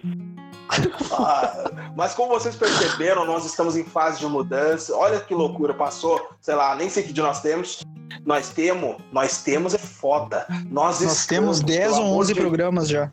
Ah, 1.13 1.71
mas 1.95 2.13
como 2.13 2.29
vocês 2.29 2.55
perceberam, 2.55 3.25
nós 3.25 3.45
estamos 3.45 3.75
em 3.77 3.83
fase 3.83 4.19
de 4.19 4.25
mudança. 4.27 4.95
Olha 4.95 5.19
que 5.19 5.33
loucura, 5.33 5.73
passou, 5.73 6.29
sei 6.41 6.55
lá, 6.55 6.75
nem 6.75 6.89
sei 6.89 7.03
que 7.03 7.13
dia 7.13 7.23
nós 7.23 7.41
temos. 7.41 7.83
Nós 8.25 8.49
temos, 8.49 8.97
nós 9.11 9.41
temos 9.41 9.73
é 9.73 9.77
foda. 9.77 10.45
Nós, 10.69 10.99
Nós 11.01 11.25
temos 11.25 11.57
estamos, 11.57 11.61
10 11.61 11.79
pelo 11.91 11.95
ou 11.95 12.01
amor 12.03 12.19
11 12.21 12.33
de- 12.33 12.39
programas 12.41 12.89
já. 12.89 13.11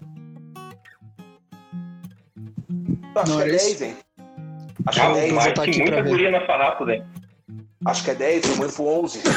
Acho 3.14 3.30
Não 3.30 3.36
que 3.36 3.42
é 3.42 3.48
era 3.48 3.56
10, 3.58 3.82
hein? 3.82 3.96
Acho 4.86 5.00
que 5.00 5.06
é 5.06 5.08
Ah, 5.08 5.14
10. 5.14 5.32
mas 5.32 5.44
tem 5.44 5.52
aqui 5.70 5.78
muita 5.82 6.02
guria 6.02 6.30
na 6.32 6.40
farrapo, 6.46 6.84
né? 6.84 7.06
Acho 7.86 8.02
que 8.02 8.10
é 8.10 8.14
10, 8.14 8.44
eu 8.48 8.54
vou 8.56 8.68
pro 8.68 8.84
11. 9.04 9.20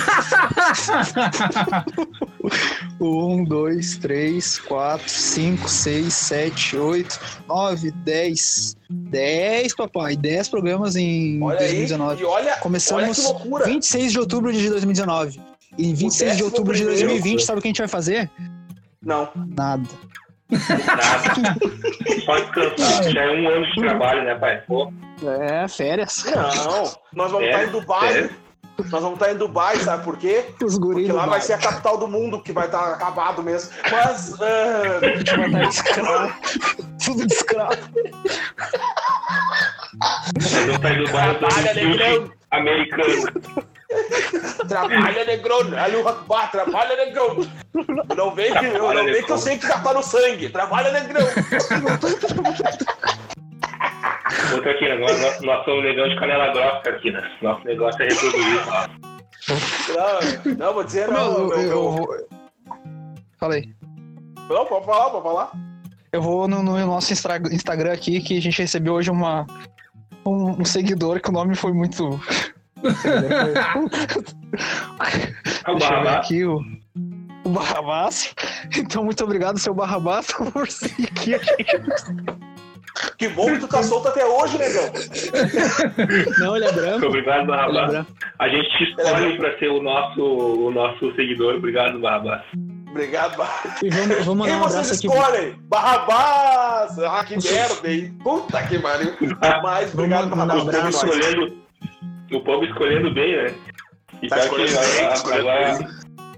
1, 3.00 3.44
2, 3.44 3.98
3, 3.98 4.60
4, 4.60 5.10
5, 5.10 5.70
6, 5.70 6.14
7, 6.14 6.78
8, 6.78 7.20
9, 7.48 7.92
10. 7.92 8.78
10, 8.90 9.76
papai. 9.76 10.16
10 10.16 10.50
programas 10.50 10.96
em 10.96 11.42
Olha 11.44 11.60
aí. 11.60 11.68
2019. 11.88 12.22
E 12.22 12.26
olha, 12.26 12.58
Começamos 12.58 13.04
olha 13.04 13.14
que 13.14 13.22
loucura. 13.22 13.66
26 13.66 14.12
de 14.12 14.20
outubro 14.20 14.52
de 14.54 14.70
2019. 14.70 15.40
E 15.78 15.90
em 15.90 15.94
26 15.94 16.38
de 16.38 16.44
outubro 16.44 16.74
de 16.74 16.84
primeiro. 16.84 17.08
2020, 17.10 17.44
sabe 17.46 17.60
o 17.60 17.62
que 17.62 17.68
a 17.68 17.70
gente 17.70 17.78
vai 17.80 17.88
fazer? 17.88 18.32
Não. 19.04 19.30
Nada. 19.56 19.84
Nada. 20.50 21.56
Só 22.26 22.40
descansar. 22.40 23.04
Já 23.12 23.22
é 23.24 23.30
um 23.32 23.48
ano 23.50 23.66
de 23.66 23.76
trabalho, 23.82 24.24
né, 24.24 24.36
pai? 24.36 24.62
Pô, 24.68 24.92
É, 25.24 25.68
férias. 25.68 26.24
Não. 26.26 26.84
Nós 27.14 27.32
vamos 27.32 27.48
É, 27.48 27.52
estar 27.52 27.64
em 27.66 27.72
Dubai. 27.72 28.14
sério? 28.14 28.30
Nós 28.78 29.02
vamos 29.02 29.14
estar 29.14 29.32
em 29.32 29.38
Dubai, 29.38 29.78
sabe 29.78 30.04
por 30.04 30.18
quê? 30.18 30.46
Os 30.64 30.78
guris 30.78 31.08
Porque 31.08 31.12
lá 31.12 31.26
do 31.26 31.32
vai 31.32 31.42
ser 31.42 31.54
a 31.54 31.58
capital 31.58 31.98
do 31.98 32.08
mundo, 32.08 32.42
que 32.42 32.52
vai 32.52 32.68
estar 32.68 32.94
acabado 32.94 33.42
mesmo. 33.42 33.72
Mas. 33.92 34.34
ah, 34.42 35.00
vai 35.02 35.14
estar 35.18 35.64
escravo. 35.64 36.34
Tudo 37.04 37.26
de 37.28 37.34
escravo. 37.34 37.74
em 40.54 41.06
Dubai 41.06 41.38
Trabalha, 41.40 41.74
negrão. 41.74 42.32
americano. 42.52 43.04
Trabalha, 44.68 45.26
negrão. 45.26 45.60
Ali 45.78 46.02
Akbar, 46.02 46.52
trabalha, 46.52 46.96
negrão. 47.06 47.38
Não 48.16 48.36
vem 48.36 48.54
que, 48.54 48.68
não 48.68 49.06
vem 49.06 49.24
que 49.24 49.32
eu 49.32 49.38
sei 49.38 49.58
que 49.58 49.68
já 49.68 49.80
tá 49.80 49.94
no 49.94 50.04
sangue. 50.04 50.50
Trabalha, 50.50 50.92
negrão. 50.92 51.26
Outra 54.58 54.72
aqui, 54.72 54.86
nós, 55.46 55.66
somos 55.66 55.84
negão 55.84 56.10
de 56.10 56.16
canela 56.20 56.52
grossa 56.52 56.90
aqui, 56.90 57.12
né? 57.12 57.22
Nosso 57.42 57.64
negócio 57.66 58.02
é 58.02 58.08
reproduzir. 58.08 58.62
Não, 59.96 60.20
não 60.56 60.74
vou 60.74 60.84
dizer 60.84 61.08
Meu, 61.08 61.18
não. 61.18 61.54
eu, 61.54 61.62
eu 61.62 61.92
vou. 61.92 62.28
Falei. 63.38 63.74
Não, 64.50 64.66
pode 64.66 64.86
falar, 64.86 65.10
pode 65.10 65.24
falar. 65.24 65.52
Eu 66.12 66.22
vou 66.22 66.46
no, 66.48 66.64
no 66.64 66.78
nosso 66.86 67.12
Instagram 67.14 67.94
aqui, 67.94 68.20
que 68.22 68.38
a 68.38 68.42
gente 68.42 68.62
recebeu 68.62 68.94
hoje 68.94 69.12
uma, 69.12 69.46
um, 70.26 70.62
um 70.62 70.66
seguidor 70.66 71.20
que 71.22 71.30
o 71.30 71.34
nome 71.34 71.56
foi 71.56 71.74
muito. 71.74 72.20
É 72.84 72.90
o 75.72 75.76
Deixa 75.76 75.76
eu 75.76 75.76
ver 75.76 75.80
Barrabás. 75.80 76.18
aqui 76.18 76.46
o, 76.46 76.62
o 77.44 77.50
Barrabás. 77.50 78.34
Então, 78.78 79.04
muito 79.04 79.24
obrigado, 79.24 79.58
seu 79.60 79.74
Barrabás, 79.74 80.28
por 80.54 80.70
seguir 80.70 81.36
a 81.36 81.44
gente. 81.44 82.47
Que 83.18 83.28
bom 83.30 83.46
que 83.48 83.60
tu 83.60 83.68
tá 83.68 83.82
solto 83.84 84.08
até 84.10 84.26
hoje, 84.26 84.58
negão. 84.58 84.92
Não, 86.40 86.56
ele 86.56 86.66
é 86.66 86.72
branco. 86.72 87.06
Obrigado, 87.08 87.42
é 87.44 87.46
Barrabás. 87.46 87.92
branco. 87.92 88.12
A 88.40 88.48
gente 88.50 88.70
te 88.78 88.84
escolhe 88.86 89.38
pra 89.38 89.58
ser 89.60 89.70
o 89.70 89.82
nosso, 89.82 90.22
o 90.22 90.72
nosso 90.72 91.14
seguidor. 91.16 91.56
Obrigado, 91.56 92.00
Barrabás. 92.00 92.44
Obrigado, 92.90 93.38
Barrabás. 93.38 93.82
E 93.84 93.90
vamos, 93.90 94.26
vamos 94.26 94.48
Quem 94.48 94.60
vocês 94.60 94.92
aqui. 94.98 95.08
escolhem? 95.08 95.56
Barrabás! 95.68 97.00
Ah, 97.00 97.24
que 97.26 97.36
merda, 97.36 97.92
hein? 97.92 98.18
Puta 98.24 98.64
que 98.64 98.80
pariu. 98.80 99.14
Mas 99.64 99.94
obrigado, 99.94 100.30
Vamos 100.30 100.54
um 100.56 100.62
O 100.62 100.66
Barrabás. 100.66 100.96
povo 101.02 101.14
escolhendo, 101.14 101.58
o 102.34 102.40
povo 102.42 102.66
escolhendo 102.66 103.14
bem, 103.14 103.36
né? 103.38 103.56
E 104.22 104.28
Tá 104.28 104.38
que 104.38 104.42
escolhendo 104.44 104.72
bem, 104.80 105.06
agora, 105.06 105.88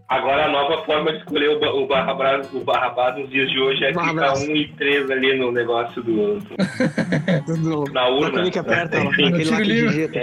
agora, 0.09 0.45
a 0.45 0.49
nova 0.49 0.83
forma 0.85 1.11
de 1.13 1.19
escolher 1.19 1.49
o, 1.49 1.59
Ba- 1.59 1.71
o 1.73 1.87
Barrabás, 1.87 2.51
o 2.53 2.59
Barrabás 2.61 3.17
nos 3.17 3.29
dias 3.29 3.49
de 3.49 3.59
hoje 3.59 3.83
é 3.85 3.89
ficar 3.89 4.13
Barrabás. 4.13 4.41
um 4.47 4.55
e 4.55 4.67
três 4.75 5.09
ali 5.09 5.37
no 5.37 5.51
negócio 5.51 6.01
do, 6.03 6.39
do- 7.45 7.85
Do, 7.85 7.93
na 7.93 8.07
urna. 8.09 8.27
aquele 8.27 8.51
que 8.51 8.59
aperta, 8.59 8.97
lá, 8.97 9.05
Enfim, 9.05 9.27
aquele 9.27 9.49
lá 9.51 9.57
que 9.57 9.63
digita. 9.63 10.19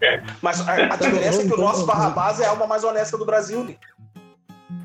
É, 0.00 0.22
Mas 0.42 0.66
a, 0.68 0.72
a 0.74 0.96
diferença 0.96 1.42
é 1.42 1.46
que 1.46 1.54
o 1.54 1.56
nosso 1.58 1.86
Barrabás 1.86 2.40
é 2.40 2.46
a 2.46 2.50
alma 2.50 2.66
mais 2.66 2.82
honesta 2.84 3.16
do 3.16 3.24
Brasil, 3.24 3.64
né? 3.64 3.74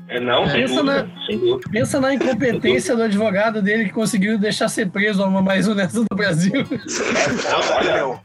é 0.08 0.18
não, 0.18 0.44
sem 0.48 0.62
Pensa 0.62 0.74
dúvida, 0.82 1.02
na-. 1.04 1.58
Pensa 1.70 2.00
na 2.00 2.14
incompetência 2.14 2.96
do 2.96 3.02
advogado 3.02 3.60
dele 3.62 3.84
que 3.84 3.92
conseguiu 3.92 4.38
deixar 4.38 4.68
ser 4.68 4.90
preso 4.90 5.22
a 5.22 5.26
uma 5.26 5.42
mais 5.42 5.68
honesta 5.68 6.00
do 6.00 6.16
Brasil. 6.16 6.64
Foda, 6.64 7.74
olha, 7.76 7.94
meu. 7.94 8.20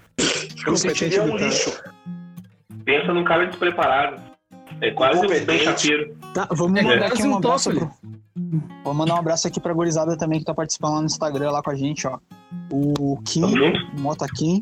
Eu 0.65 0.75
sentiria 0.77 1.21
um 1.23 1.35
lixo. 1.37 1.79
Pensa 2.85 3.13
num 3.13 3.23
cara 3.23 3.45
despreparado. 3.45 4.19
É 4.81 4.91
quase 4.91 5.25
um 5.25 5.57
chapeiro. 5.59 6.15
Tá, 6.33 6.47
vamos 6.51 6.79
É 6.79 6.83
mandar 6.83 7.07
aqui 7.07 7.23
um 7.23 7.37
abraço 7.37 7.71
pro... 7.71 7.89
Vou 8.83 8.93
mandar 8.93 9.15
um 9.15 9.19
abraço 9.19 9.47
aqui 9.47 9.59
pra 9.59 9.73
gurizada 9.73 10.17
também 10.17 10.39
que 10.39 10.45
tá 10.45 10.53
participando 10.53 10.93
lá 10.95 10.99
no 10.99 11.05
Instagram 11.05 11.51
lá 11.51 11.61
com 11.63 11.71
a 11.71 11.75
gente, 11.75 12.05
ó. 12.05 12.19
O 12.71 13.17
Kim, 13.23 13.43
o 13.43 14.01
Mota 14.01 14.27
Kim, 14.27 14.61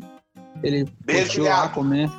ele 0.62 0.86
curtiu 1.06 1.44
lá, 1.44 1.68
comer. 1.68 2.10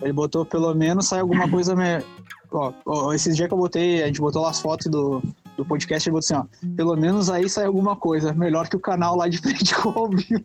Ele 0.00 0.12
botou 0.12 0.46
pelo 0.46 0.74
menos 0.74 1.06
sai 1.08 1.20
alguma 1.20 1.48
coisa 1.48 1.76
me... 1.76 2.02
ó, 2.50 2.72
ó, 2.86 3.12
esses 3.12 3.36
dias 3.36 3.48
que 3.48 3.54
eu 3.54 3.58
botei, 3.58 4.02
a 4.02 4.06
gente 4.06 4.20
botou 4.20 4.42
lá 4.42 4.50
as 4.50 4.60
fotos 4.60 4.86
do, 4.90 5.22
do 5.56 5.64
podcast, 5.64 6.08
ele 6.08 6.14
botou 6.14 6.36
assim, 6.36 6.46
ó, 6.46 6.74
pelo 6.74 6.96
menos 6.96 7.28
aí 7.28 7.48
sai 7.48 7.66
alguma 7.66 7.96
coisa, 7.96 8.32
melhor 8.32 8.68
que 8.68 8.76
o 8.76 8.80
canal 8.80 9.16
lá 9.16 9.28
de 9.28 9.38
frente 9.38 9.74
com 9.74 9.90
o 9.90 9.98
ao 9.98 10.08
vivo. 10.08 10.42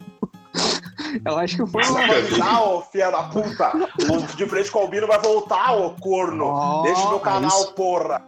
Eu 1.26 1.38
acho 1.38 1.58
que 1.58 1.72
foi 1.72 1.84
Vai 1.84 2.06
uma... 2.08 2.16
avisar, 2.18 2.64
ô 2.64 2.82
filha 2.82 3.10
da 3.12 3.24
puta. 3.24 3.72
O 4.12 4.36
de 4.36 4.46
frente 4.46 4.72
com 4.72 4.80
o 4.80 4.82
Albino 4.84 5.08
vai 5.08 5.20
voltar, 5.20 5.74
ô 5.76 5.92
corno. 5.92 6.46
Ó, 6.46 6.82
Deixa 6.84 7.02
o 7.02 7.10
meu 7.10 7.18
é 7.18 7.22
canal, 7.22 7.60
isso. 7.62 7.74
porra. 7.74 8.22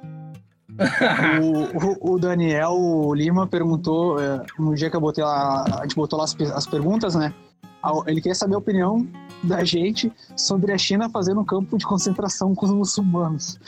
O, 1.41 2.11
o, 2.11 2.13
o 2.15 2.19
Daniel 2.19 2.75
Lima 3.13 3.45
perguntou, 3.45 4.19
é, 4.19 4.41
no 4.57 4.73
dia 4.73 4.89
que 4.89 4.95
eu 4.95 5.01
botei 5.01 5.23
lá, 5.23 5.63
a 5.79 5.81
gente 5.83 5.95
botou 5.95 6.17
lá 6.17 6.25
as, 6.25 6.35
as 6.55 6.65
perguntas, 6.65 7.13
né? 7.13 7.33
A- 7.83 7.91
Ele 8.07 8.21
quer 8.21 8.33
saber 8.35 8.55
a 8.55 8.59
opinião 8.59 9.05
da 9.43 9.63
gente 9.63 10.11
sobre 10.35 10.71
a 10.71 10.77
China 10.77 11.09
fazendo 11.09 11.41
um 11.41 11.45
campo 11.45 11.77
de 11.77 11.85
concentração 11.85 12.55
com 12.55 12.65
os 12.65 12.71
muçulmanos. 12.71 13.59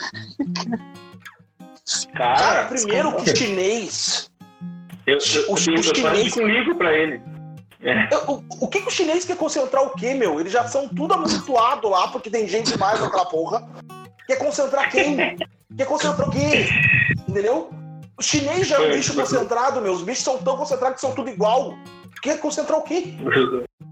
Cara, 2.13 2.35
Cara, 2.37 2.65
primeiro 2.67 3.15
que 3.17 3.35
chinês. 3.35 4.29
eu, 5.05 5.13
eu, 5.13 5.17
os- 5.17 5.35
eu, 5.35 5.51
os 5.53 5.67
eu, 5.67 5.73
eu 5.73 6.87
ele. 6.89 7.21
É. 7.83 8.07
O, 8.27 8.43
o 8.61 8.67
que, 8.67 8.81
que 8.81 8.87
o 8.87 8.91
chinês 8.91 9.25
quer 9.25 9.35
concentrar 9.37 9.83
o 9.83 9.89
quê, 9.91 10.13
meu? 10.13 10.39
Eles 10.39 10.51
já 10.53 10.65
são 10.67 10.87
tudo 10.87 11.13
amontoado 11.13 11.89
lá, 11.89 12.07
porque 12.07 12.29
tem 12.29 12.47
gente 12.47 12.71
demais 12.71 12.99
naquela 13.01 13.25
porra. 13.25 13.67
Quer 14.25 14.37
concentrar 14.37 14.89
quem? 14.89 15.37
Quer 15.75 15.85
concentrar 15.85 16.29
quem? 16.29 16.65
Entendeu? 17.27 17.69
O 18.17 18.21
chinês 18.23 18.67
já 18.67 18.77
é 18.81 18.87
um 18.87 18.91
bicho 18.93 19.13
concentrado, 19.13 19.81
meu. 19.81 19.91
Os 19.93 20.01
bichos 20.03 20.23
são 20.23 20.37
tão 20.37 20.55
concentrados 20.55 20.95
que 20.95 21.01
são 21.01 21.13
tudo 21.13 21.29
igual. 21.29 21.73
Quer 22.21 22.39
concentrar 22.39 22.79
o 22.79 22.83
quê? 22.83 23.15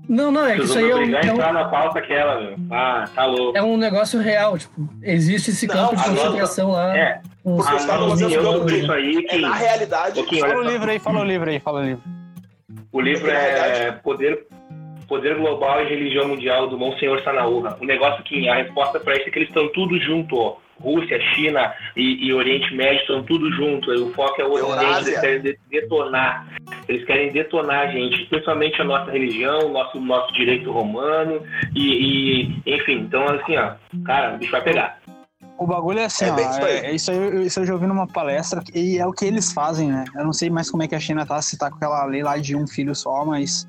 Não, 0.08 0.32
não, 0.32 0.46
é 0.46 0.56
que 0.56 0.64
isso 0.64 0.78
aí 0.78 0.90
é 0.90 0.96
um, 0.96 1.02
é 1.02 1.04
um- 1.04 1.34
entrar 1.34 1.52
na 1.54 1.66
pauta 1.66 2.00
aquela, 2.00 2.40
meu. 2.40 2.56
Ah, 2.72 3.06
tá 3.14 3.26
louco. 3.26 3.58
é 3.58 3.62
um 3.62 3.76
negócio 3.76 4.20
real. 4.22 4.58
Tipo, 4.58 4.88
existe 5.02 5.52
esse 5.52 5.68
Não, 5.68 5.76
campo 5.76 5.96
de 5.98 6.02
a 6.02 6.08
nossa- 6.08 6.24
concentração 6.28 6.72
lá. 6.72 6.98
É, 6.98 7.22
com 7.44 7.58
Porque 7.58 7.72
a 7.74 7.76
os 7.76 7.86
caras 7.86 8.02
nossa 8.02 8.12
fazendo 8.12 8.28
opinião 8.28 8.44
campo 8.54 8.58
sobre 8.60 8.76
de- 8.78 8.84
isso 8.84 8.92
aí 8.94 9.18
É 9.18 9.22
que... 9.24 9.38
na 9.42 9.54
realidade. 9.54 10.40
Fala 10.40 10.56
o 10.56 10.64
livro 10.64 10.92
aí, 10.92 11.00
fala 11.00 11.20
o 11.20 11.24
livro 11.24 11.50
aí, 11.50 11.60
fala 11.60 11.80
o 11.82 11.84
livro. 11.84 12.04
O 12.92 13.00
livro 13.00 13.30
é 13.30 13.92
Poder, 14.04 14.46
Poder 15.08 15.36
Global 15.36 15.82
e 15.84 15.90
Religião 15.90 16.28
Mundial 16.28 16.68
do 16.68 16.78
Monsenhor 16.78 17.22
Sanaúra. 17.24 17.78
O 17.82 17.86
negócio 17.86 18.24
que 18.24 18.48
a 18.50 18.56
resposta 18.56 19.00
para 19.00 19.16
isso 19.18 19.28
é 19.28 19.32
que 19.32 19.40
eles 19.40 19.50
estão 19.50 19.68
tudo 19.70 20.00
junto, 20.00 20.36
ó. 20.38 20.58
Rússia, 20.82 21.22
China 21.36 21.72
e, 21.96 22.26
e 22.26 22.34
Oriente 22.34 22.74
Médio 22.74 23.02
estão 23.02 23.24
tudo 23.24 23.52
junto. 23.52 23.92
O 23.92 24.12
foco 24.14 24.42
é 24.42 24.46
o 24.46 24.54
Ocidente, 24.54 25.10
eles 25.10 25.20
querem 25.22 25.42
de- 25.42 25.60
detonar. 25.70 26.48
Eles 26.90 27.06
querem 27.06 27.32
detonar 27.32 27.88
a 27.88 27.92
gente, 27.92 28.26
principalmente 28.26 28.82
a 28.82 28.86
nossa 28.86 29.12
religião, 29.12 29.68
o 29.68 29.72
nosso, 29.72 30.00
nosso 30.00 30.34
direito 30.34 30.72
romano 30.72 31.44
e, 31.76 32.56
e, 32.66 32.74
enfim. 32.76 32.94
Então, 33.02 33.24
assim, 33.26 33.58
ó, 33.58 33.74
cara, 34.04 34.34
o 34.34 34.38
bicho 34.40 34.52
vai 34.52 34.64
pegar. 34.64 35.00
O 35.62 35.68
bagulho 35.68 36.00
é 36.00 36.06
assim, 36.06 36.26
É 36.26 36.32
ó, 36.32 36.40
isso 36.40 36.60
aí. 36.66 36.74
é- 36.74 36.86
é 36.88 36.96
isso 36.96 37.12
aí, 37.12 37.18
eu- 37.18 37.44
isso 37.44 37.60
eu 37.60 37.66
já 37.68 37.74
ouvi 37.74 37.86
numa 37.86 38.08
palestra, 38.08 38.64
e 38.74 38.98
é 38.98 39.06
o 39.06 39.14
que 39.14 39.26
eles 39.26 39.54
fazem, 39.54 39.92
né? 39.92 40.06
Eu 40.16 40.26
não 40.26 40.34
sei 40.34 40.50
mais 40.50 40.72
como 40.72 40.82
é 40.82 40.88
que 40.88 40.96
a 40.96 41.00
China 41.00 41.24
tá, 41.24 41.40
se 41.40 41.56
tá 41.56 41.70
com 41.70 41.76
aquela 41.76 42.04
lei 42.06 42.24
lá 42.24 42.36
de 42.38 42.56
um 42.56 42.66
filho 42.66 42.96
só, 42.96 43.24
mas 43.24 43.68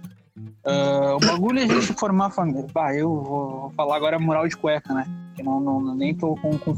ah, 0.65 1.17
o 1.17 1.21
bagulho 1.21 1.59
é 1.59 1.65
a 1.65 1.67
gente 1.67 1.93
formar 1.93 2.31
família. 2.31 2.67
Bah, 2.73 2.95
eu 2.95 3.23
vou, 3.23 3.73
falar 3.77 3.97
agora 3.97 4.19
moral 4.19 4.49
de 4.49 4.57
cueca, 4.57 4.95
né? 4.95 5.05
Que 5.35 5.43
não, 5.43 5.61
não, 5.61 5.95
nem 5.95 6.15
tô 6.15 6.35
com, 6.37 6.57
com, 6.59 6.75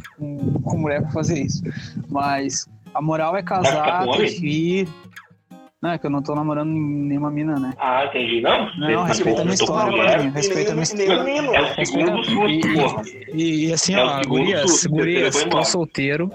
com, 0.64 0.76
mulher 0.78 1.02
pra 1.02 1.12
fazer 1.12 1.44
isso. 1.44 1.62
Mas 2.09 2.66
a 2.92 3.00
moral 3.00 3.37
é 3.37 3.42
casar, 3.42 4.04
ter 4.16 4.26
filho. 4.30 4.92
Não, 5.84 5.90
é 5.90 5.98
que 5.98 6.06
eu 6.06 6.10
não 6.10 6.22
tô 6.22 6.34
namorando 6.34 6.70
nenhuma 6.70 7.30
mina, 7.30 7.56
né? 7.60 7.74
Ah, 7.78 8.06
entendi. 8.06 8.40
Não, 8.40 8.74
Não, 8.78 9.02
você- 9.02 9.08
respeita 9.08 9.40
a 9.42 9.44
minha 9.44 9.54
história, 9.54 9.92
Paulinho. 10.06 10.32
Respeita 10.32 10.72
a 10.72 10.74
minha 10.74 11.20
o 11.20 11.24
Nino. 11.24 11.54
É 11.54 11.60
o 11.82 11.84
segundo 11.86 12.20
E, 12.20 12.24
susto, 12.24 12.74
porra. 12.74 13.02
e, 13.34 13.66
e 13.66 13.72
assim, 13.74 13.94
É 13.94 14.02
ó, 14.02 14.22
gurias, 14.26 14.62
susto, 14.70 14.88
gurias, 14.88 15.44
tô 15.44 15.62
solteiro. 15.62 16.30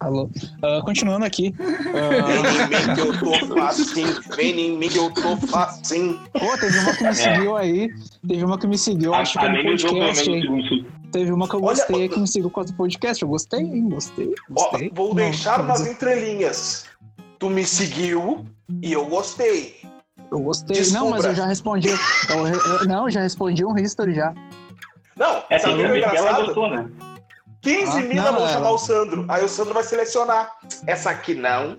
Alô. 0.00 0.30
Ah, 0.62 0.80
continuando 0.82 1.26
aqui. 1.26 1.54
Ah, 1.60 2.24
Vem 2.32 2.56
em 2.56 2.86
mim 2.88 2.94
que 2.94 3.00
eu 3.02 3.18
tô 3.20 3.54
facinho. 3.54 4.20
Vem 4.34 4.60
em 4.60 4.78
mim 4.78 4.88
que 4.88 4.96
eu 4.98 5.10
tô 5.10 5.36
facinho. 5.46 6.18
pô, 6.32 6.56
teve 6.58 6.78
uma 6.78 6.94
que 6.96 7.04
me 7.04 7.14
seguiu 7.14 7.56
aí. 7.58 7.90
Teve 8.26 8.44
uma 8.46 8.58
que 8.58 8.66
me 8.66 8.78
seguiu, 8.78 9.12
acho 9.14 9.38
que 9.38 9.44
A 9.44 9.48
no 9.48 9.54
menos 9.62 9.82
podcast, 9.84 10.30
hein? 10.30 10.86
Teve 11.12 11.32
uma 11.32 11.46
que 11.46 11.54
eu 11.54 11.58
Olha, 11.62 11.68
gostei 11.76 12.06
ô- 12.06 12.08
que 12.08 12.18
me 12.18 12.26
seguiu 12.26 12.48
com 12.50 12.62
o 12.62 12.72
podcast. 12.72 13.22
Eu 13.22 13.28
gostei, 13.28 13.60
hein? 13.60 13.88
Gostei. 13.90 14.32
Ó, 14.56 14.70
gostei. 14.70 14.90
vou 14.94 15.08
Não, 15.08 15.16
deixar 15.16 15.62
nas 15.64 15.86
entrelinhas. 15.86 16.86
Tu 17.40 17.48
me 17.50 17.64
seguiu 17.66 18.44
e 18.82 18.92
eu 18.92 19.06
gostei. 19.06 19.80
Eu 20.30 20.40
gostei. 20.40 20.76
Descubra. 20.76 21.00
Não, 21.00 21.10
mas 21.10 21.24
eu 21.24 21.34
já 21.34 21.46
respondi. 21.46 21.88
eu- 21.88 22.46
eu- 22.46 22.84
não, 22.86 23.04
eu 23.06 23.10
já 23.10 23.22
respondi 23.22 23.64
um 23.64 23.76
history 23.76 24.14
já. 24.14 24.32
Não, 25.16 25.42
Essa 25.50 25.66
sabe 25.68 25.74
o 25.74 25.78
que 25.78 25.84
é 25.84 25.88
vez 25.92 26.04
ela 26.04 26.12
engraçado? 26.18 26.44
gostou, 26.44 26.70
né? 26.70 26.88
15 27.62 27.98
Ah, 27.98 28.02
minas 28.02 28.34
vão 28.34 28.46
é. 28.46 28.52
chamar 28.52 28.70
o 28.70 28.78
Sandro. 28.78 29.24
Aí 29.28 29.44
o 29.44 29.48
Sandro 29.48 29.74
vai 29.74 29.82
selecionar. 29.82 30.52
Essa 30.86 31.10
aqui 31.10 31.34
não. 31.34 31.76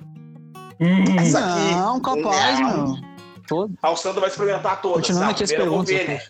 Hum, 0.80 1.16
Essa 1.20 1.40
aqui. 1.40 1.76
Não, 1.76 2.00
capaz, 2.02 2.60
não. 2.60 2.70
mano. 2.88 3.02
Todo. 3.48 3.74
Aí 3.84 3.94
o 3.94 3.96
Sandro 3.96 4.20
vai 4.22 4.30
experimentar 4.30 4.82
todas. 4.82 4.98
Continuando 4.98 5.26
Não, 5.26 5.32
aqui 5.32 5.44
as 5.44 5.52
perguntas. 5.52 5.96
ver, 5.96 6.08
né? 6.08 6.22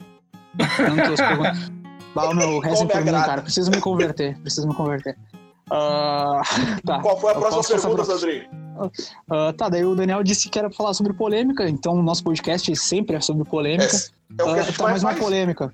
Continuando 0.67 1.01
aqui 1.01 1.13
as 1.13 1.21
perguntas. 1.27 1.71
Bah, 2.13 2.25
o 2.29 2.33
meu 2.35 2.59
resto 2.59 2.87
cara. 2.87 3.41
Preciso 3.41 3.71
me 3.71 3.79
converter. 3.79 4.37
Preciso 4.39 4.67
me 4.67 4.75
converter. 4.75 5.17
Ah, 5.71 6.41
tá. 6.85 6.99
Qual 6.99 7.17
foi 7.19 7.31
a 7.31 7.35
Eu 7.35 7.39
próxima 7.39 7.79
pergunta, 7.79 7.95
pra- 7.95 8.05
Sandrinho? 8.05 8.60
Ah, 9.29 9.53
tá, 9.53 9.69
daí 9.69 9.83
o 9.85 9.95
Daniel 9.95 10.23
disse 10.23 10.49
que 10.49 10.57
era 10.57 10.69
pra 10.69 10.77
falar 10.77 10.93
sobre 10.93 11.13
polêmica, 11.13 11.69
então 11.69 11.93
o 11.93 12.01
nosso 12.03 12.23
podcast 12.23 12.73
sempre 12.75 13.15
é 13.15 13.21
sobre 13.21 13.43
polêmica. 13.43 13.95
É, 14.39 14.41
é 14.41 14.43
o 14.45 14.53
que 14.53 14.59
a 14.59 14.63
gente 14.63 14.77
tá, 14.77 14.83
mais 14.83 15.03
mais 15.03 15.15
uma 15.17 15.23
polêmica. 15.23 15.73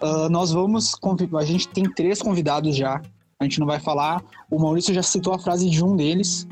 Ah, 0.00 0.28
nós 0.28 0.52
vamos. 0.52 0.94
A 1.38 1.44
gente 1.44 1.68
tem 1.68 1.84
três 1.90 2.20
convidados 2.22 2.76
já. 2.76 3.00
A 3.40 3.44
gente 3.44 3.58
não 3.60 3.66
vai 3.66 3.78
falar. 3.80 4.22
O 4.50 4.58
Maurício 4.58 4.94
já 4.94 5.02
citou 5.02 5.34
a 5.34 5.38
frase 5.38 5.68
de 5.68 5.82
um 5.84 5.94
deles. 5.96 6.46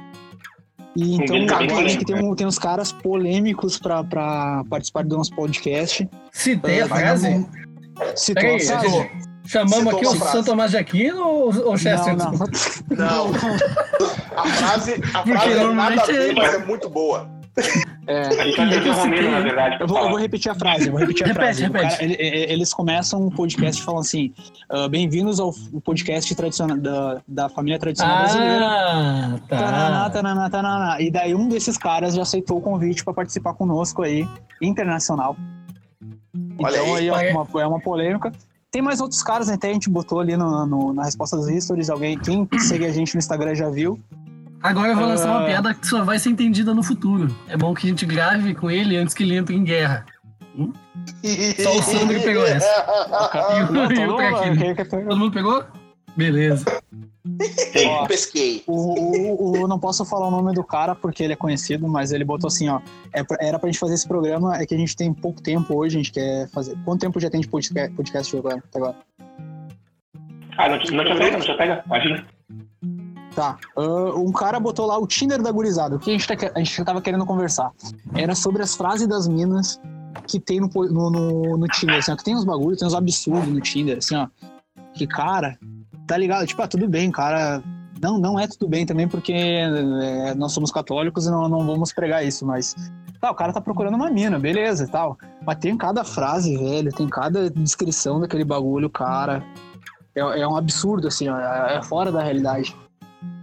E 0.96 1.14
então 1.16 1.36
bem 1.58 1.68
eu 1.70 1.78
acho 1.86 1.98
que 1.98 2.04
tem, 2.04 2.22
um- 2.22 2.34
tem 2.36 2.46
uns 2.46 2.58
caras 2.58 2.92
polêmicos 2.92 3.78
pra, 3.78 4.04
pra 4.04 4.62
participar 4.70 5.02
do 5.04 5.16
nosso 5.16 5.34
podcast. 5.34 6.08
Citei 6.30 6.80
a 6.82 6.84
Ah, 6.84 6.88
frase? 6.88 7.30
vamos- 7.30 7.48
Citou 8.14 8.50
a 8.50 8.56
a 8.56 8.60
frase? 8.60 9.10
Chamamos 9.46 9.76
Citou 9.94 9.96
aqui 9.98 10.06
o. 10.06 10.14
Santo 10.26 10.44
Tomás 10.46 10.70
de 10.70 10.76
Aquino 10.78 11.22
ou 11.26 11.48
o 11.72 11.76
Chester? 11.78 12.16
Não, 12.16 12.32
não. 12.32 12.38
Não. 12.90 13.30
A 14.36 14.46
frase, 14.46 14.94
a 15.14 15.22
Porque 15.22 15.32
frase 15.32 15.52
é 15.52 15.54
nada 15.54 15.60
a 15.60 15.64
normalmente 15.64 16.12
ver, 16.12 16.30
é- 16.30 16.34
mas 16.34 16.54
é 16.54 16.58
muito 16.58 16.88
boa. 16.90 17.28
É, 18.08 18.28
Romero, 18.92 19.30
na 19.30 19.40
verdade. 19.40 19.76
Eu 19.80 19.86
vou, 19.86 19.98
eu 20.00 20.08
vou 20.08 20.18
repetir 20.18 20.50
a 20.50 20.56
frase, 20.56 20.86
eu 20.86 20.90
vou 20.90 20.98
repetir 21.00 21.22
a 21.22 21.28
Repete, 21.28 21.44
frase. 21.44 21.62
Repete. 21.62 21.88
cara- 21.92 22.02
ele- 22.04 22.16
ele- 22.18 22.52
eles 22.52 22.74
começam 22.74 23.22
um 23.22 23.30
podcast 23.30 23.80
falando 23.80 24.00
assim: 24.00 24.34
ah, 24.68 24.88
bem-vindos 24.88 25.38
ao 25.38 25.52
podcast 25.84 26.34
tradicional 26.34 26.76
da, 26.76 27.20
da 27.28 27.48
família 27.48 27.78
tradicional 27.78 28.18
brasileira. 28.18 28.66
Ah, 28.66 29.38
Tananá, 29.48 30.00
tá. 30.04 30.10
tananá, 30.10 30.50
tananá. 30.50 31.00
E 31.00 31.10
daí 31.12 31.32
um 31.32 31.48
desses 31.48 31.78
caras 31.78 32.14
já 32.16 32.22
aceitou 32.22 32.58
o 32.58 32.60
convite 32.60 33.04
para 33.04 33.14
participar 33.14 33.54
conosco 33.54 34.02
aí, 34.02 34.26
internacional. 34.60 35.36
Olha 36.58 36.76
então 36.76 36.94
aí. 36.96 37.08
aí 37.10 37.28
é 37.28 37.32
uma, 37.32 37.62
é 37.62 37.66
uma 37.68 37.80
polêmica. 37.80 38.32
Tem 38.74 38.82
mais 38.82 39.00
outros 39.00 39.22
caras, 39.22 39.46
né? 39.46 39.54
até 39.54 39.70
a 39.70 39.72
gente 39.72 39.88
botou 39.88 40.18
ali 40.18 40.36
no, 40.36 40.66
no- 40.66 40.92
na 40.92 41.04
resposta 41.04 41.36
dos 41.36 41.46
stories, 41.62 41.88
alguém, 41.88 42.18
quem 42.18 42.44
segue 42.58 42.84
a 42.84 42.90
gente 42.92 43.14
no 43.14 43.20
Instagram 43.20 43.54
já 43.54 43.70
viu. 43.70 44.00
Agora 44.60 44.88
eu 44.88 44.96
vou 44.96 45.06
lançar 45.06 45.28
uma 45.30 45.42
Ah. 45.42 45.46
piada 45.46 45.72
que 45.74 45.86
só 45.86 46.02
vai 46.02 46.18
ser 46.18 46.30
entendida 46.30 46.74
no 46.74 46.82
futuro. 46.82 47.32
É 47.46 47.56
bom 47.56 47.72
que 47.72 47.86
a 47.86 47.90
gente 47.90 48.04
grave 48.04 48.52
com 48.52 48.68
ele 48.68 48.96
antes 48.96 49.14
que 49.14 49.22
ele 49.22 49.36
entre 49.36 49.54
em 49.54 49.62
guerra. 49.62 50.04
Só 51.62 51.76
o 51.78 51.82
Sandro 51.84 52.18
que 52.18 52.24
pegou 52.24 52.44
essa. 52.44 52.66
E 53.54 53.62
o- 53.62 53.92
e 53.92 54.06
o 54.08 54.86
Todo 55.06 55.16
mundo 55.16 55.30
pegou? 55.32 55.62
Beleza. 56.16 56.64
Tem. 57.72 57.88
Ó, 57.88 58.06
Pesquei. 58.06 58.62
O, 58.66 58.72
o, 58.74 59.62
o- 59.62 59.68
não 59.68 59.78
posso 59.78 60.04
falar 60.04 60.28
o 60.28 60.30
nome 60.30 60.52
do 60.54 60.62
cara 60.62 60.94
porque 60.94 61.22
ele 61.24 61.32
é 61.32 61.36
conhecido, 61.36 61.88
mas 61.88 62.12
ele 62.12 62.24
botou 62.24 62.48
assim, 62.48 62.68
ó. 62.68 62.80
é 63.12 63.24
era 63.40 63.58
pra 63.58 63.68
gente 63.68 63.78
fazer 63.78 63.94
esse 63.94 64.06
programa, 64.06 64.56
é 64.56 64.66
que 64.66 64.74
a 64.74 64.78
gente 64.78 64.94
tem 64.94 65.12
pouco 65.12 65.40
tempo 65.42 65.74
hoje, 65.76 65.96
a 65.96 65.98
gente 66.02 66.12
quer 66.12 66.48
fazer. 66.50 66.76
Quanto 66.84 67.00
tempo 67.00 67.18
já 67.18 67.30
tem 67.30 67.40
de 67.40 67.48
podcast, 67.48 67.94
podcast 67.96 68.36
agora? 68.36 68.58
Até 68.58 68.78
agora? 68.78 68.96
Ah, 70.56 70.68
não 70.68 70.78
te, 70.78 70.92
não 70.92 71.04
pega, 71.04 71.36
não 71.38 71.40
te 71.44 71.56
pega. 71.56 71.82
Imagina. 71.86 72.26
Tá. 73.34 73.58
ah, 73.76 74.12
um 74.16 74.30
cara 74.30 74.60
botou 74.60 74.86
lá 74.86 74.96
o 74.98 75.06
Tinder 75.06 75.42
da 75.42 75.50
gurizada. 75.50 75.96
O 75.96 75.98
que 75.98 76.10
a 76.10 76.12
gente, 76.12 76.26
tá, 76.28 76.34
a 76.54 76.58
gente 76.60 76.84
tava 76.84 77.02
querendo 77.02 77.26
conversar? 77.26 77.72
Era 78.14 78.34
sobre 78.36 78.62
as 78.62 78.76
frases 78.76 79.08
das 79.08 79.26
minas 79.26 79.80
que 80.28 80.38
tem 80.38 80.60
no, 80.60 80.68
no, 80.72 81.10
no, 81.10 81.56
no 81.56 81.66
Tinder. 81.68 81.96
Assim, 81.96 82.12
ó, 82.12 82.16
que 82.16 82.22
tem 82.22 82.36
uns 82.36 82.44
bagulhos, 82.44 82.78
tem 82.78 82.86
uns 82.86 82.94
absurdos 82.94 83.48
no 83.48 83.60
Tinder, 83.60 83.98
assim, 83.98 84.14
ó. 84.14 84.28
Que, 84.94 85.08
cara, 85.08 85.58
tá 86.06 86.16
ligado? 86.16 86.46
Tipo, 86.46 86.62
ah, 86.62 86.68
tudo 86.68 86.88
bem, 86.88 87.10
cara. 87.10 87.62
Não, 88.02 88.18
não 88.18 88.38
é 88.38 88.46
tudo 88.46 88.68
bem 88.68 88.84
também, 88.84 89.08
porque 89.08 89.32
é, 89.32 90.34
nós 90.34 90.52
somos 90.52 90.70
católicos 90.70 91.26
e 91.26 91.30
não, 91.30 91.48
não 91.48 91.64
vamos 91.66 91.92
pregar 91.92 92.24
isso, 92.24 92.44
mas. 92.46 92.74
Tá, 93.20 93.30
o 93.30 93.34
cara 93.34 93.52
tá 93.52 93.60
procurando 93.60 93.94
uma 93.94 94.10
mina, 94.10 94.38
beleza 94.38 94.84
e 94.84 94.88
tal. 94.88 95.16
Mas 95.46 95.56
tem 95.58 95.74
cada 95.76 96.04
frase, 96.04 96.56
velho, 96.56 96.92
tem 96.92 97.08
cada 97.08 97.48
descrição 97.48 98.20
daquele 98.20 98.44
bagulho, 98.44 98.90
cara. 98.90 99.42
É, 100.14 100.20
é 100.20 100.46
um 100.46 100.56
absurdo, 100.56 101.08
assim, 101.08 101.28
ó, 101.28 101.38
é 101.38 101.76
é 101.78 101.82
fora 101.82 102.12
da 102.12 102.22
realidade. 102.22 102.76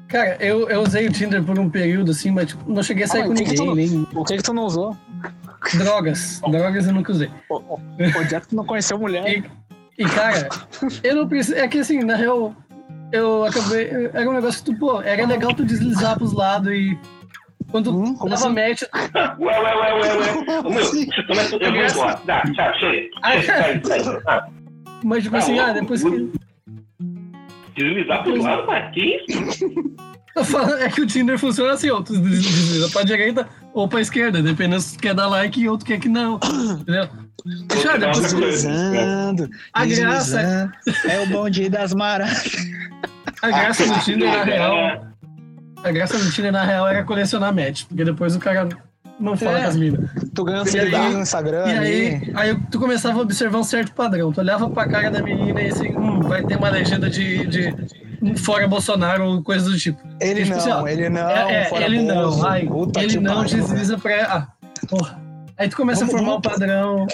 Cara, 0.07 0.35
eu, 0.39 0.69
eu 0.69 0.81
usei 0.83 1.07
o 1.07 1.11
Tinder 1.11 1.41
por 1.43 1.57
um 1.57 1.69
período, 1.69 2.11
assim, 2.11 2.29
mas 2.31 2.47
tipo, 2.49 2.69
não 2.71 2.83
cheguei 2.83 3.05
a 3.05 3.07
sair 3.07 3.21
Ah, 3.23 3.27
com 3.27 3.33
ninguém, 3.33 3.55
tu- 3.55 3.73
nem 3.75 4.07
O 4.13 4.23
que 4.25 4.37
que 4.37 4.43
tu 4.43 4.53
não 4.53 4.65
usou? 4.65 4.95
drogas. 5.77 6.41
Drogas 6.49 6.85
eu 6.87 6.93
nunca 6.93 7.11
usei. 7.11 7.29
O- 7.49 7.55
o- 7.57 7.79
Onde 8.19 8.35
é 8.35 8.39
que 8.41 8.47
tu 8.49 8.55
não 8.55 8.65
conheceu 8.65 8.97
mulher? 8.99 9.27
E, 9.27 9.43
e, 10.01 10.05
cara, 10.09 10.49
eu 11.03 11.15
não 11.15 11.27
preciso. 11.27 11.57
É 11.57 11.67
que 11.67 11.79
assim, 11.79 12.03
na 12.03 12.15
real, 12.15 12.55
eu 13.11 13.45
acabei. 13.45 13.89
Era 14.13 14.29
um 14.29 14.33
negócio 14.33 14.63
que 14.63 14.71
tu, 14.71 14.77
pô, 14.79 15.01
era 15.01 15.25
legal 15.25 15.53
tu 15.53 15.65
deslizar 15.65 16.17
pros 16.17 16.33
lados 16.33 16.71
e. 16.71 16.97
Quando 17.69 17.91
Hum, 17.95 18.13
tu 18.13 18.19
como 18.19 18.29
dava 18.31 18.45
assim? 18.47 18.55
match. 18.55 18.81
Ué, 19.39 19.59
ué, 19.59 19.75
ué, 19.75 19.93
ué, 19.93 20.17
ué. 20.17 20.61
Meu, 20.73 20.83
Sim. 20.85 21.07
começa- 21.27 21.55
eu 21.55 21.71
vou 21.73 21.81
embora. 21.85 22.21
Dá, 22.25 22.41
tchau, 22.53 22.73
chega. 22.79 23.07
Ah, 23.23 23.41
Sai, 23.41 23.81
sai. 23.83 24.21
Ah, 24.27 24.47
Mas, 25.03 25.23
tipo 25.23 25.37
assim, 25.37 25.57
ah, 25.59 25.71
depois 25.71 26.03
que. 26.03 26.31
Deslizar 27.75 28.23
pro 28.23 28.41
lado, 28.41 28.67
mas 28.67 28.93
que 28.93 29.15
isso? 29.15 29.25
Eu 29.31 29.47
falo, 29.55 30.20
é 30.79 30.89
que 30.89 31.01
o 31.01 31.05
Tinder 31.07 31.37
funciona 31.37 31.73
assim, 31.73 31.89
ó. 31.89 32.01
Tu 32.01 32.17
des- 32.19 32.41
desliza 32.41 32.89
pra 32.89 33.03
direita 33.03 33.47
ou 33.73 33.87
pra 33.87 34.01
esquerda, 34.01 34.41
dependendo 34.41 34.81
se 34.81 34.95
tu 34.95 35.01
quer 35.01 35.13
dar 35.13 35.27
like 35.27 35.59
e 35.59 35.67
outro 35.69 35.85
quer 35.85 35.99
que 35.99 36.09
não. 36.09 36.35
Entendeu? 36.79 37.07
Já, 37.83 37.97
depois 37.97 38.33
que. 38.33 38.39
Deslizando, 38.39 39.49
A 39.73 39.85
graça. 39.85 40.71
É 41.09 41.19
o 41.21 41.25
bonde 41.27 41.67
das 41.69 41.93
maras. 41.93 42.43
a 43.41 43.47
graça 43.49 43.85
do 43.87 43.99
Tinder, 43.99 44.29
na 44.31 44.43
real. 44.43 44.75
É, 44.77 45.01
A 45.83 45.91
graça 45.91 46.17
do 46.19 46.31
Tinder, 46.31 46.51
na 46.51 46.63
real, 46.63 46.87
era 46.87 47.03
colecionar 47.03 47.53
match. 47.53 47.83
Porque 47.85 48.03
depois 48.05 48.35
o 48.35 48.39
cara 48.39 48.69
não 49.19 49.35
fala 49.35 49.57
É. 49.59 49.61
com 49.63 49.67
as 49.69 49.75
minas. 49.75 50.09
Tu 50.33 50.43
ganha 50.43 50.65
seguidor 50.65 50.99
aí- 50.99 51.13
no 51.13 51.19
Instagram 51.21 51.65
E 51.67 51.77
aí, 51.77 52.31
aí 52.35 52.57
tu 52.71 52.79
começava 52.79 53.19
a 53.19 53.21
observar 53.21 53.57
um 53.59 53.63
certo 53.63 53.91
padrão. 53.93 54.31
Tu 54.31 54.39
olhava 54.39 54.69
pra 54.69 54.87
cara 54.87 55.09
da 55.11 55.21
menina 55.21 55.61
e 55.61 55.67
assim, 55.69 55.89
hum, 55.97 56.21
vai 56.21 56.43
ter 56.43 56.57
uma 56.57 56.69
legenda 56.69 57.09
de, 57.09 57.45
de 57.47 57.75
fora 58.37 58.67
Bolsonaro 58.67 59.25
ou 59.25 59.43
coisa 59.43 59.69
do 59.69 59.77
tipo. 59.77 59.99
Ele 60.19 60.43
tipo 60.43 60.55
assim, 60.57 60.69
não, 60.69 60.83
ó, 60.83 60.87
ele 60.87 61.09
não. 61.09 61.29
É, 61.29 61.53
é, 61.53 61.65
fora 61.65 61.85
ele 61.85 61.97
Bozo. 61.99 62.39
não, 62.39 62.45
ai, 62.47 62.69
ele 62.97 63.19
não 63.19 63.43
desliza 63.45 63.97
pra. 63.97 64.23
Ah, 64.25 64.47
porra. 64.87 65.21
Aí 65.57 65.69
tu 65.69 65.75
começa 65.77 66.05
Vamos- 66.05 66.15
a 66.15 66.17
formar 66.17 66.35
o 66.37 66.41
padrão, 66.41 67.07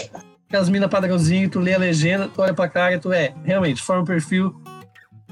com 0.49 0.57
as 0.57 0.69
minas 0.69 0.89
padrãozinho, 0.89 1.49
tu 1.49 1.59
lê 1.59 1.73
a 1.73 1.77
legenda, 1.77 2.27
tu 2.27 2.41
olha 2.41 2.53
pra 2.53 2.69
cara 2.69 2.93
e 2.95 2.99
tu 2.99 3.11
é, 3.11 3.33
realmente, 3.43 3.81
forma 3.81 4.03
o 4.03 4.05
perfil. 4.05 4.55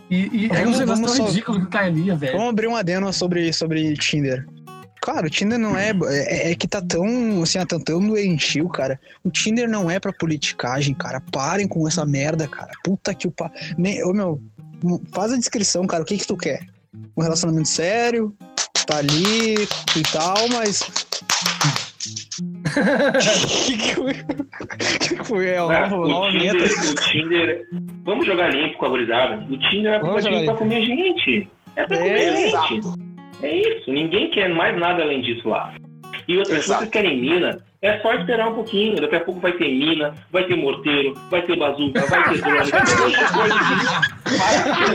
E, 0.10 0.30
e 0.32 0.50
é 0.52 0.60
um 0.60 0.64
Vamos- 0.66 0.80
negócio 0.80 0.86
vamos 0.88 1.12
tão 1.12 1.16
só- 1.16 1.26
ridículo 1.32 1.60
que 1.62 1.66
o 1.66 1.70
cara 1.70 1.90
lia, 1.90 2.16
velho. 2.16 2.34
Vamos 2.34 2.50
abrir 2.50 2.68
um 2.68 2.76
adeno 2.76 3.12
sobre, 3.14 3.52
sobre 3.54 3.94
Tinder. 3.96 4.46
Cara, 5.02 5.28
o 5.28 5.30
Tinder 5.30 5.58
não 5.60 5.78
é, 5.78 5.92
é. 6.08 6.52
é 6.52 6.56
que 6.56 6.68
tá 6.68 6.82
tão. 6.82 7.42
Assim, 7.44 7.60
tá 7.66 7.78
tão 7.80 8.00
doentio, 8.06 8.68
cara. 8.70 9.00
O 9.24 9.30
Tinder 9.30 9.70
não 9.70 9.90
é 9.90 10.00
pra 10.00 10.12
politicagem, 10.12 10.96
cara. 10.96 11.22
Parem 11.32 11.68
com 11.68 11.88
essa 11.88 12.04
merda, 12.06 12.48
cara. 12.48 12.72
Puta 12.84 13.14
que 13.14 13.28
o 13.28 13.32
pa. 13.32 13.52
Nem, 13.78 14.04
ô, 14.04 14.12
meu, 14.14 14.42
faz 15.14 15.34
a 15.34 15.38
descrição, 15.38 15.86
cara. 15.88 16.04
O 16.04 16.06
que 16.06 16.18
que 16.18 16.28
tu 16.28 16.38
quer? 16.38 16.66
Um 17.18 17.22
relacionamento 17.22 17.68
sério? 17.68 18.36
Tá 18.86 18.98
ali 18.98 19.56
e 19.96 20.04
tal, 20.12 20.48
mas. 20.54 20.82
que 23.66 23.78
que 23.78 23.96
foi? 23.96 24.14
que 25.00 25.16
que 25.18 25.24
foi? 25.24 25.48
É, 25.48 25.58
nova, 25.60 25.98
o, 25.98 26.32
Tinder, 26.32 26.54
meta. 26.54 26.92
o 26.92 26.96
Tinder. 26.96 27.66
Vamos 28.04 28.26
jogar 28.26 28.54
limpo 28.54 28.78
com 28.78 28.86
a 28.86 28.90
gurizada. 28.90 29.46
O 29.50 29.58
Tinder 29.58 29.94
é 29.94 30.00
Vamos 30.00 30.24
jogar 30.24 30.28
aplicativo 30.30 30.30
pra 30.30 30.40
limpo. 30.40 30.58
comer 30.58 30.86
gente. 30.86 31.50
É 31.76 31.86
pra 31.86 31.98
É, 31.98 32.00
comer 32.00 32.36
gente. 32.38 32.48
Exato. 32.48 32.96
É 33.42 33.56
isso. 33.56 33.92
Ninguém 33.92 34.30
quer 34.32 34.50
mais 34.54 34.78
nada 34.80 35.02
além 35.04 35.22
disso 35.22 35.48
lá. 35.50 35.74
E 36.28 36.38
outra, 36.38 36.54
se 36.56 36.62
Exato. 36.66 36.80
vocês 36.82 36.92
querem 36.92 37.22
mina, 37.22 37.60
É 37.86 38.00
só 38.02 38.14
esperar 38.16 38.50
um 38.50 38.56
pouquinho. 38.56 39.00
Daqui 39.00 39.16
a 39.16 39.20
pouco 39.24 39.40
vai 39.40 39.52
ter 39.54 39.70
mina, 39.70 40.16
vai 40.32 40.44
ter 40.48 40.56
morteiro, 40.56 41.14
vai 41.30 41.46
ter 41.46 41.56
bazuca, 41.56 42.04
vai 42.08 42.24
ter 42.24 42.42
drone. 42.42 42.72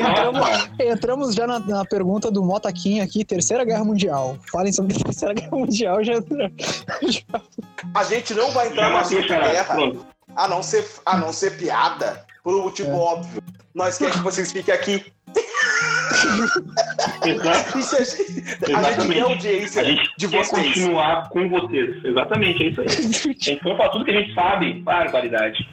Entramos, 0.01 0.69
entramos 0.81 1.35
já 1.37 1.47
na, 1.47 1.61
na 1.61 1.85
pergunta 1.85 2.33
do 2.33 2.43
Motaquinho 2.43 3.05
aqui, 3.05 3.25
Terceira 3.25 3.65
Guerra 3.65 3.85
Mundial. 3.85 4.37
Falem 4.51 4.73
sobre 4.73 4.97
a 4.97 4.99
Terceira 5.05 5.35
Guerra 5.35 5.57
Mundial 5.57 6.03
já. 6.03 6.15
já- 6.15 7.41
A 7.95 8.03
gente 8.05 8.35
não 8.35 8.51
vai 8.51 8.67
entrar 8.67 8.91
cara. 9.29 9.49
guerra, 9.53 9.75
Pronto. 9.75 10.07
a 10.35 10.49
não 10.49 10.61
ser, 10.61 10.85
a 11.07 11.17
não 11.17 11.33
ser 11.33 11.57
piada, 11.57 12.25
por 12.43 12.55
um 12.57 12.65
motivo 12.65 12.91
É. 12.91 12.95
óbvio. 12.95 13.41
Nós 13.73 13.99
queremos 13.99 14.17
que 14.19 14.25
vocês 14.25 14.51
fiquem 14.51 14.75
aqui. 14.75 15.05
Exato. 17.25 17.79
Isso 17.79 17.97
é- 17.97 18.01
a 18.01 18.05
gente 18.05 18.71
Exatamente. 18.71 19.21
audiência 19.21 19.83
A 19.83 19.85
gente 19.85 20.11
de 20.19 20.29
quer 20.29 20.45
vocês. 20.45 20.67
continuar 20.69 21.29
com 21.29 21.49
vocês. 21.49 22.05
Exatamente, 22.05 22.63
é 22.63 22.67
isso 22.69 22.81
aí. 22.81 22.87
A 22.87 22.91
gente 23.45 23.61
falar 23.63 23.89
tudo 23.91 24.05
que 24.05 24.11
a 24.11 24.21
gente 24.21 24.35
sabe. 24.35 24.75
Barbaridade. 24.83 25.69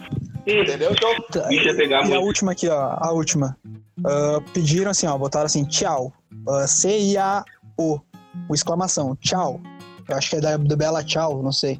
Entendeu? 0.46 0.92
Então, 0.92 1.14
Tá, 1.32 1.48
Bicho 1.50 1.68
ia 1.68 1.76
pegar 1.76 1.98
e 2.00 2.02
a 2.04 2.06
muito. 2.06 2.22
última 2.26 2.52
aqui, 2.54 2.68
ó. 2.70 2.98
A 3.00 3.12
última. 3.12 3.58
Ah, 4.06 4.40
pediram 4.54 4.92
assim, 4.92 5.08
ó. 5.08 5.18
Botaram 5.18 5.46
assim, 5.46 5.66
tchau. 5.66 6.14
Ah, 6.48 6.66
C-I-A-O. 6.68 8.00
O 8.50 8.54
exclamação, 8.54 9.16
tchau. 9.20 9.60
Eu 10.08 10.16
acho 10.16 10.30
que 10.30 10.36
é 10.38 10.40
da, 10.40 10.56
do 10.58 10.78
Bela 10.78 11.04
Tchau, 11.04 11.42
não 11.44 11.52
sei. 11.52 11.80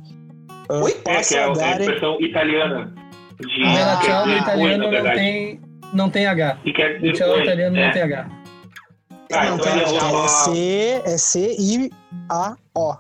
Ah, 0.70 0.82
Oi? 0.84 0.92
é, 0.92 0.94
que 0.96 1.02
passa 1.02 1.36
é 1.38 1.44
a 1.44 1.46
a, 1.46 1.50
é 1.56 1.64
a 1.74 1.80
expressão 1.80 2.18
italiana. 2.20 2.94
De, 3.40 3.64
Ah, 3.64 4.00
tchau 4.04 4.26
no 4.26 4.34
oi, 4.34 4.40
italiano 4.40 4.92
não 4.92 5.04
tem, 5.14 5.62
não 5.94 6.10
tem 6.10 6.26
H. 6.26 6.58
E 6.66 6.74
quer 6.74 6.96
O 6.98 7.00
dizer 7.00 7.14
tchau 7.14 7.28
no 7.30 7.34
oi. 7.36 7.44
italiano 7.44 7.78
é. 7.78 7.86
não 7.86 7.94
tem 7.94 8.02
H. 8.02 8.30
Ah, 9.34 9.46
não, 9.46 9.56
então 9.58 9.72
tem, 9.72 9.82
é 9.82 9.84
é, 10.24 10.28
C, 10.28 11.02
é 11.06 11.18
C-I-A-O. 11.18 12.96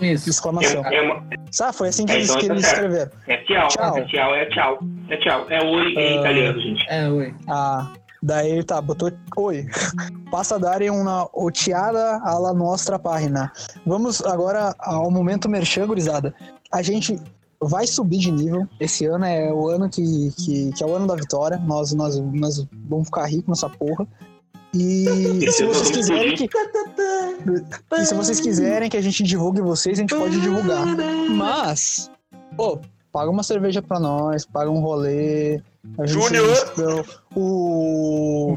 Isso. 0.00 0.28
Exclamação. 0.28 0.84
É, 0.86 0.96
é, 0.96 1.02
uma- 1.02 1.26
Sabe, 1.50 1.76
foi 1.76 1.88
assim 1.88 2.04
que 2.04 2.12
É, 2.12 2.16
eles, 2.16 2.28
então 2.28 2.40
que 2.40 2.46
tá 2.48 2.52
eles 2.54 2.66
certo. 2.66 2.74
escreveram. 2.84 3.10
é 3.26 3.36
tchau. 3.44 3.68
Tchau. 3.68 3.96
É 3.98 4.04
tchau, 4.06 4.34
é 4.34 4.46
tchau. 4.46 4.78
É 5.08 5.16
tchau. 5.16 5.46
É 5.50 5.62
oi 5.64 5.92
em 5.94 6.18
Ah. 6.18 6.20
italiano, 6.20 6.60
gente. 6.60 6.86
É, 6.88 7.08
oi. 7.08 7.34
Ah, 7.48 7.92
daí 8.22 8.50
ele 8.50 8.62
tá, 8.62 8.80
botou 8.80 9.10
oi. 9.36 9.66
Passa 10.30 10.56
a 10.56 10.58
darem 10.58 10.90
uma 10.90 11.28
oteada 11.32 12.20
alla 12.24 12.52
nostra 12.52 12.98
página. 12.98 13.50
Vamos 13.86 14.20
agora 14.22 14.74
ao 14.80 15.10
momento 15.10 15.48
merchan, 15.48 15.86
gurizada. 15.86 16.34
A 16.70 16.82
gente 16.82 17.18
vai 17.58 17.86
subir 17.86 18.18
de 18.18 18.30
nível. 18.30 18.68
Esse 18.78 19.06
ano 19.06 19.24
é 19.24 19.50
o 19.50 19.66
ano 19.68 19.88
que, 19.88 20.02
que, 20.36 20.72
que 20.72 20.84
é 20.84 20.86
o 20.86 20.94
ano 20.94 21.06
da 21.06 21.14
vitória. 21.14 21.56
Nós, 21.56 21.94
nós, 21.94 22.20
nós 22.20 22.66
vamos 22.86 23.06
ficar 23.06 23.24
ricos 23.26 23.48
nessa 23.48 23.70
porra. 23.70 24.06
E 24.74 25.50
se 25.52 25.64
tô 25.64 25.72
vocês 25.72 25.90
quiserem 25.90 26.36
que, 26.36 26.48
e 27.98 28.04
se 28.04 28.14
vocês 28.14 28.40
quiserem 28.40 28.90
que 28.90 28.96
a 28.96 29.00
gente 29.00 29.22
divulgue 29.22 29.60
vocês, 29.60 29.98
a 29.98 30.02
gente 30.02 30.14
pode 30.14 30.38
divulgar. 30.40 30.84
Mas, 31.30 32.10
pô, 32.56 32.78
paga 33.12 33.30
uma 33.30 33.42
cerveja 33.42 33.80
pra 33.80 33.98
nós, 33.98 34.44
paga 34.44 34.70
um 34.70 34.80
rolê. 34.80 35.60
A 35.98 36.06
gente- 36.06 36.20
Júnior! 36.20 37.04
O. 37.34 38.56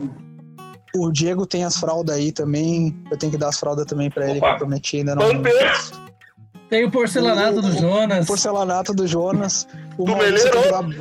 O 0.96 1.12
Diego 1.12 1.46
tem 1.46 1.64
as 1.64 1.78
fraldas 1.78 2.16
aí 2.16 2.32
também. 2.32 2.96
Eu 3.12 3.18
tenho 3.18 3.32
que 3.32 3.38
dar 3.38 3.50
as 3.50 3.60
fraldas 3.60 3.86
também 3.86 4.10
pra 4.10 4.28
ele, 4.30 4.40
que 4.42 4.46
eu 4.46 4.58
prometi 4.58 4.98
ainda 4.98 5.14
não. 5.16 5.24
Tem 6.68 6.84
o 6.86 6.92
porcelanato 6.92 7.62
do 7.62 7.72
Jonas. 7.72 8.26
Porcelanato 8.26 8.94
do 8.94 9.08
Jonas. 9.08 9.68
O 9.98 10.04
Do 10.06 10.12
Maurício 10.12 10.50
Meleiro. 10.52 11.00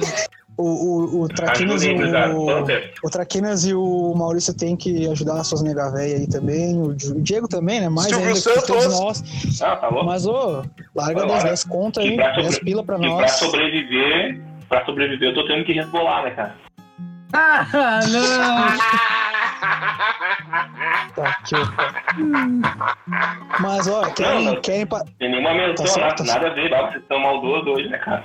O, 0.59 0.65
o, 0.65 1.23
o 1.23 1.29
Traquinas 1.29 1.85
e 1.85 1.91
o. 1.95 2.57
O 3.05 3.11
Traquinas 3.11 3.65
e 3.65 3.73
o 3.75 4.13
Maurício 4.17 4.53
tem 4.53 4.77
que 4.77 5.09
ajudar 5.09 5.35
as 5.41 5.47
suas 5.47 5.63
nega 5.63 5.89
véia 5.93 6.17
aí 6.17 6.27
também. 6.27 6.77
O 6.83 6.93
Di- 6.95 7.13
o 7.13 7.21
Diego 7.21 7.47
também, 7.47 7.81
né? 7.81 7.89
Mais 7.89 8.09
Silvio 8.09 8.27
ainda 8.27 8.41
que 8.41 8.67
todos 8.67 8.83
Santos. 8.83 9.01
nós. 9.01 9.63
Ah, 9.63 9.77
tá. 9.77 9.89
Mas, 10.05 10.27
ô, 10.27 10.65
larga 10.97 11.21
Bora. 11.21 11.27
10, 11.35 11.45
10 11.45 11.65
conta 11.65 12.01
aí, 12.01 12.09
E 12.09 12.17
pra 12.17 12.33
10 12.33 12.47
sobre- 12.47 12.61
pila 12.65 12.83
pra 12.83 12.97
E 12.97 13.01
pra 13.01 13.09
nós. 13.09 13.31
sobreviver, 13.33 14.41
pra 14.69 14.85
sobreviver, 14.85 15.29
eu 15.31 15.35
tô 15.35 15.47
tendo 15.47 15.65
que 15.65 15.73
resbolar, 15.73 16.25
né, 16.25 16.31
cara? 16.33 16.55
Ah, 17.33 18.01
não! 18.11 18.69
Tá, 21.15 21.35
que 21.47 21.55
eu- 21.55 21.67
Mas, 23.61 23.89
ó, 23.89 24.03
querem, 24.13 24.45
Não, 24.45 24.55
não. 24.55 24.61
querem, 24.61 24.87
pa- 24.87 25.05
Tem 25.19 25.31
nenhuma 25.31 25.53
menção, 25.53 25.85
Tá 25.85 25.91
certo, 25.93 26.25
nada, 26.25 26.41
nada 26.45 26.53
a 26.53 26.55
ver, 26.55 26.69
vocês 26.71 27.03
estão 27.03 27.19
maldosos 27.19 27.67
hoje, 27.67 27.89
né, 27.89 27.99
cara? 27.99 28.25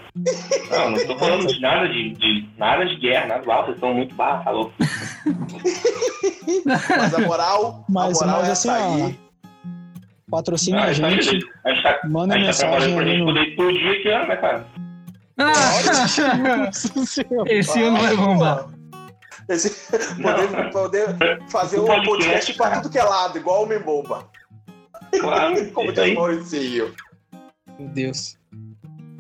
Não, 0.70 0.92
não 0.92 1.06
tô 1.08 1.18
falando 1.18 1.48
de 1.48 1.60
nada 1.60 1.88
de, 1.88 2.12
de 2.14 2.50
nada 2.58 2.86
de 2.86 2.96
guerra, 2.98 3.28
nada, 3.28 3.44
ah, 3.54 3.62
vocês 3.64 3.76
estão 3.76 3.94
muito 3.94 4.16
barra, 4.16 4.44
tá 4.44 4.52
louco? 4.52 4.74
mas 6.66 7.14
a 7.14 7.20
moral, 7.20 7.86
Mas- 7.90 8.22
a 8.22 8.26
moral 8.26 8.40
mas 8.42 8.50
é 8.50 8.52
assim, 8.52 9.18
patrocine 10.30 10.78
Ah, 10.78 10.84
a 10.84 10.86
a 10.88 10.94
gente 10.94 11.22
gente. 11.24 11.46
tá- 11.46 11.52
a 11.66 11.70
gente 11.74 11.84
tá, 11.84 12.00
Manda 12.10 12.36
a 12.36 12.38
gente 12.40 12.46
tá 12.60 12.68
mensagem 12.68 12.96
trabalhando 12.96 12.96
pra 12.96 13.06
gente 13.06 13.20
no. 13.20 13.26
poder 13.26 13.48
explodir 13.50 13.88
esse 13.88 14.08
ano, 14.10 14.28
né, 14.28 14.36
cara? 14.38 14.68
Ah, 15.38 16.70
Esse 17.48 17.82
ano 17.82 17.98
vai 17.98 18.16
bombar. 18.16 18.66
Esse, 19.50 19.70
poder, 20.22 20.72
poder 20.72 21.44
fazer 21.50 21.80
O 21.80 21.84
um 21.84 21.88
podcast, 21.88 22.06
podcast 22.08 22.54
pra 22.54 22.72
tudo 22.82 22.90
que 22.92 22.98
é 23.00 23.04
lado, 23.04 23.38
igual 23.38 23.60
o 23.62 23.64
Homem 23.64 23.80
Bomba. 23.80 24.28
Claro, 25.20 25.72
Como 25.72 25.92
diz 25.92 26.12
o 26.12 26.16
Mauricinho. 26.16 26.94
Meu 27.80 27.90
Deus. 27.90 28.38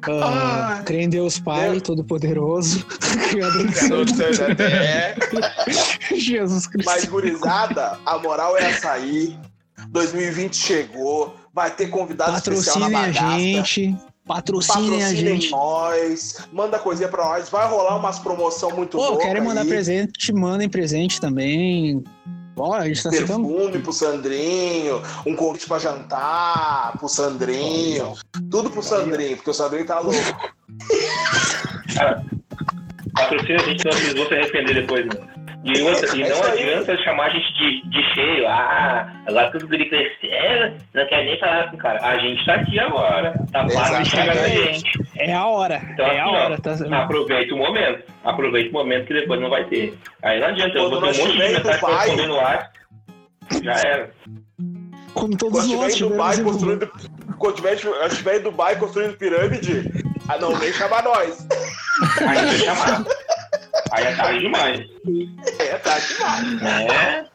Ah, 0.09 0.75
Ai. 0.77 0.83
crê 0.83 1.01
em 1.03 1.09
Deus 1.09 1.39
Pai, 1.39 1.71
Deus. 1.71 1.81
Todo-Poderoso, 1.83 2.85
Criador 3.29 3.65
do 3.65 3.73
céu. 3.73 4.05
Jesus 6.17 6.67
Cristo. 6.67 6.89
Mas, 6.91 7.05
gurizada, 7.05 7.97
a 8.05 8.17
moral 8.19 8.57
é 8.57 8.69
essa 8.71 8.91
aí. 8.91 9.37
2020 9.89 10.55
chegou, 10.55 11.35
vai 11.53 11.69
ter 11.71 11.87
convidado 11.87 12.37
especial 12.37 12.79
na 12.79 12.89
Patrocinem 12.89 12.97
a 12.97 13.21
bagaça. 13.21 13.39
gente. 13.39 13.95
Patrocinem 14.25 14.85
a 14.85 14.89
Patrocinem 15.07 15.41
gente. 15.41 15.51
nós, 15.51 16.37
manda 16.53 16.79
coisinha 16.79 17.09
pra 17.09 17.25
nós, 17.25 17.49
vai 17.49 17.67
rolar 17.67 17.97
umas 17.97 18.19
promoção 18.19 18.71
muito 18.71 18.97
Pô, 18.97 19.09
louca 19.09 19.25
querem 19.25 19.43
mandar 19.43 19.61
aí. 19.61 19.67
presente, 19.67 20.31
mandem 20.31 20.69
presente 20.69 21.19
também. 21.19 22.01
Ó, 22.55 22.73
a 22.73 22.87
gente 22.87 23.01
tá 23.01 23.11
ficando. 23.11 23.47
Perfume 23.47 23.79
pro 23.79 23.91
Sandrinho, 23.91 25.01
um 25.25 25.35
convite 25.35 25.67
pra 25.67 25.79
jantar 25.79 26.95
pro 26.97 27.09
Sandrinho, 27.09 28.13
tudo 28.51 28.69
pro 28.69 28.83
Sandrinho, 28.83 29.35
porque 29.37 29.49
o 29.49 29.53
Sandrinho 29.53 29.85
tá 29.85 29.99
louco. 29.99 30.19
Patrocina 33.13 33.61
a 33.61 33.65
gente, 33.65 33.83
vocês 33.83 34.13
vão 34.13 34.27
se 34.27 34.33
arrepender 34.33 34.73
depois, 34.73 35.05
né? 35.05 35.32
E, 35.63 35.81
outra, 35.81 36.17
e 36.17 36.21
É 36.23 36.29
não 36.29 36.43
aí. 36.43 36.51
adianta 36.51 36.97
chamar 37.03 37.27
a 37.27 37.29
gente 37.29 37.53
de, 37.53 37.89
de 37.89 38.13
cheio. 38.13 38.47
Ah, 38.47 39.09
agora 39.25 39.49
tudo 39.51 39.67
guri 39.67 39.87
crescendo, 39.89 40.75
não 40.93 41.07
quer 41.07 41.23
nem 41.23 41.39
falar 41.39 41.69
com 41.69 41.77
o 41.77 41.79
cara. 41.79 42.05
A 42.05 42.17
gente 42.17 42.45
tá 42.45 42.55
aqui 42.55 42.77
agora. 42.79 43.33
Tá 43.51 43.67
chegar 43.69 43.91
na 43.93 44.01
Exatamente. 44.01 44.73
gente. 44.73 44.91
É 45.17 45.33
a 45.33 45.45
hora. 45.45 45.81
Então, 45.93 46.05
é 46.05 46.19
a 46.19 46.23
assim, 46.25 46.35
ó, 46.35 46.43
hora. 46.43 46.57
Tá... 46.61 47.03
Aproveita 47.03 47.53
o 47.53 47.57
momento. 47.57 48.03
Aproveita 48.25 48.69
o 48.69 48.73
momento 48.73 49.05
que 49.07 49.13
depois 49.13 49.39
não 49.39 49.49
vai 49.49 49.63
ter. 49.65 49.97
Aí 50.21 50.39
não 50.41 50.47
adianta, 50.47 50.77
eu 50.77 50.89
vou 50.89 50.99
ter 50.99 51.05
um 51.05 51.07
monte 51.07 51.23
de 51.23 51.31
tiver 51.31 51.49
em 51.49 51.53
mensagem 51.53 51.79
pra 51.79 51.97
responder 51.97 52.27
no 52.27 52.39
ar. 52.39 52.71
Já 53.63 53.73
era. 53.73 54.11
Como 55.13 55.37
todos 55.37 55.59
Quando 55.59 55.75
nós 55.75 55.87
estiver 55.93 56.07
em 56.07 56.11
Dubai 56.11 56.41
construindo. 56.41 56.91
Quando 57.37 57.55
tiver, 57.55 57.79
quando 57.81 58.11
estiver 58.11 58.37
em 58.37 58.41
Dubai 58.41 58.75
construindo 58.75 59.17
pirâmide, 59.17 59.89
ah 60.27 60.37
não, 60.37 60.57
nem 60.57 60.73
chama 60.73 61.01
nós. 61.01 61.47
Aí 62.27 62.45
vai 62.45 62.57
chamar. 62.57 63.03
Aí 63.93 64.05
é 64.05 64.15
tarde 64.15 64.39
demais. 64.39 64.79
É, 65.59 65.77
tá 65.77 65.99
demais. 65.99 66.61
Né? 66.61 67.25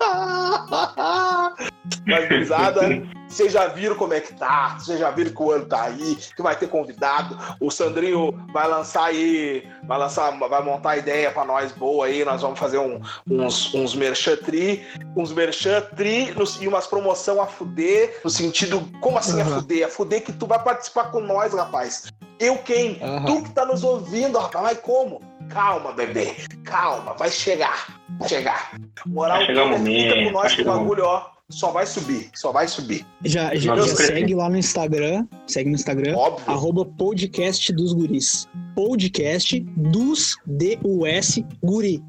Mas, 2.06 2.28
gurizada, 2.28 2.80
vocês 3.28 3.52
já 3.52 3.66
viram 3.68 3.94
como 3.94 4.12
é 4.14 4.20
que 4.20 4.34
tá? 4.34 4.76
Vocês 4.78 4.98
já 4.98 5.10
viram 5.10 5.30
que 5.30 5.40
o 5.42 5.52
ano 5.52 5.66
tá 5.66 5.84
aí, 5.84 6.16
que 6.34 6.42
vai 6.42 6.56
ter 6.56 6.68
convidado. 6.68 7.38
O 7.60 7.70
Sandrinho 7.70 8.32
vai 8.52 8.66
lançar 8.66 9.04
aí, 9.04 9.66
vai 9.86 9.98
lançar, 9.98 10.30
vai 10.36 10.62
montar 10.62 10.96
ideia 10.96 11.30
pra 11.30 11.44
nós 11.44 11.70
boa 11.72 12.06
aí. 12.06 12.24
Nós 12.24 12.42
vamos 12.42 12.58
fazer 12.58 12.78
um- 12.78 13.00
uns, 13.30 13.72
uns 13.74 13.94
merchan 13.94 14.36
tri, 14.36 14.84
uns 15.16 15.32
merchan 15.32 15.80
tri 15.96 16.32
no- 16.34 16.44
e 16.60 16.66
umas 16.66 16.86
promoção 16.86 17.40
a 17.40 17.46
fuder, 17.46 18.20
no 18.24 18.30
sentido, 18.30 18.80
como 19.00 19.16
assim 19.18 19.40
a 19.40 19.44
Uhum. 19.44 19.60
fuder? 19.60 19.86
A 19.86 19.88
fuder 19.88 20.24
que 20.24 20.32
tu 20.32 20.46
vai 20.46 20.58
participar 20.58 21.10
com 21.12 21.20
nós, 21.20 21.54
rapaz. 21.54 22.06
Eu 22.40 22.56
quem? 22.58 22.98
Aham. 23.02 23.24
Tu 23.26 23.42
que 23.44 23.50
tá 23.50 23.64
nos 23.64 23.82
ouvindo, 23.84 24.38
rapaz, 24.38 24.64
mas 24.64 24.78
como? 24.78 25.20
Calma, 25.48 25.92
bebê, 25.92 26.36
calma, 26.64 27.14
vai 27.14 27.30
chegar, 27.30 28.00
vai 28.18 28.28
chegar. 28.28 28.78
Moral, 29.06 29.38
Vai 29.38 29.46
chegar 29.46 29.62
o 29.62 29.66
fica 29.68 29.78
momento, 29.78 30.14
com 30.14 30.22
vai 30.22 30.32
nós 30.32 30.54
que 30.54 30.62
o 30.62 30.64
bagulho, 30.64 31.04
ó, 31.04 31.30
só 31.50 31.70
vai 31.70 31.86
subir, 31.86 32.30
só 32.34 32.52
vai 32.52 32.68
subir. 32.68 33.06
Já, 33.24 33.54
já, 33.54 33.74
já 33.74 33.86
segue 33.96 34.34
lá 34.34 34.50
no 34.50 34.58
Instagram. 34.58 35.26
Segue 35.46 35.70
no 35.70 35.76
Instagram. 35.76 36.14
Óbvio. 36.14 36.50
Arroba 36.50 36.84
podcast 36.84 37.72
dos 37.72 37.94
guris. 37.94 38.46
Podcast 38.74 39.58
dos 39.76 40.36
D-U-S 40.46 41.44
guri. 41.62 42.04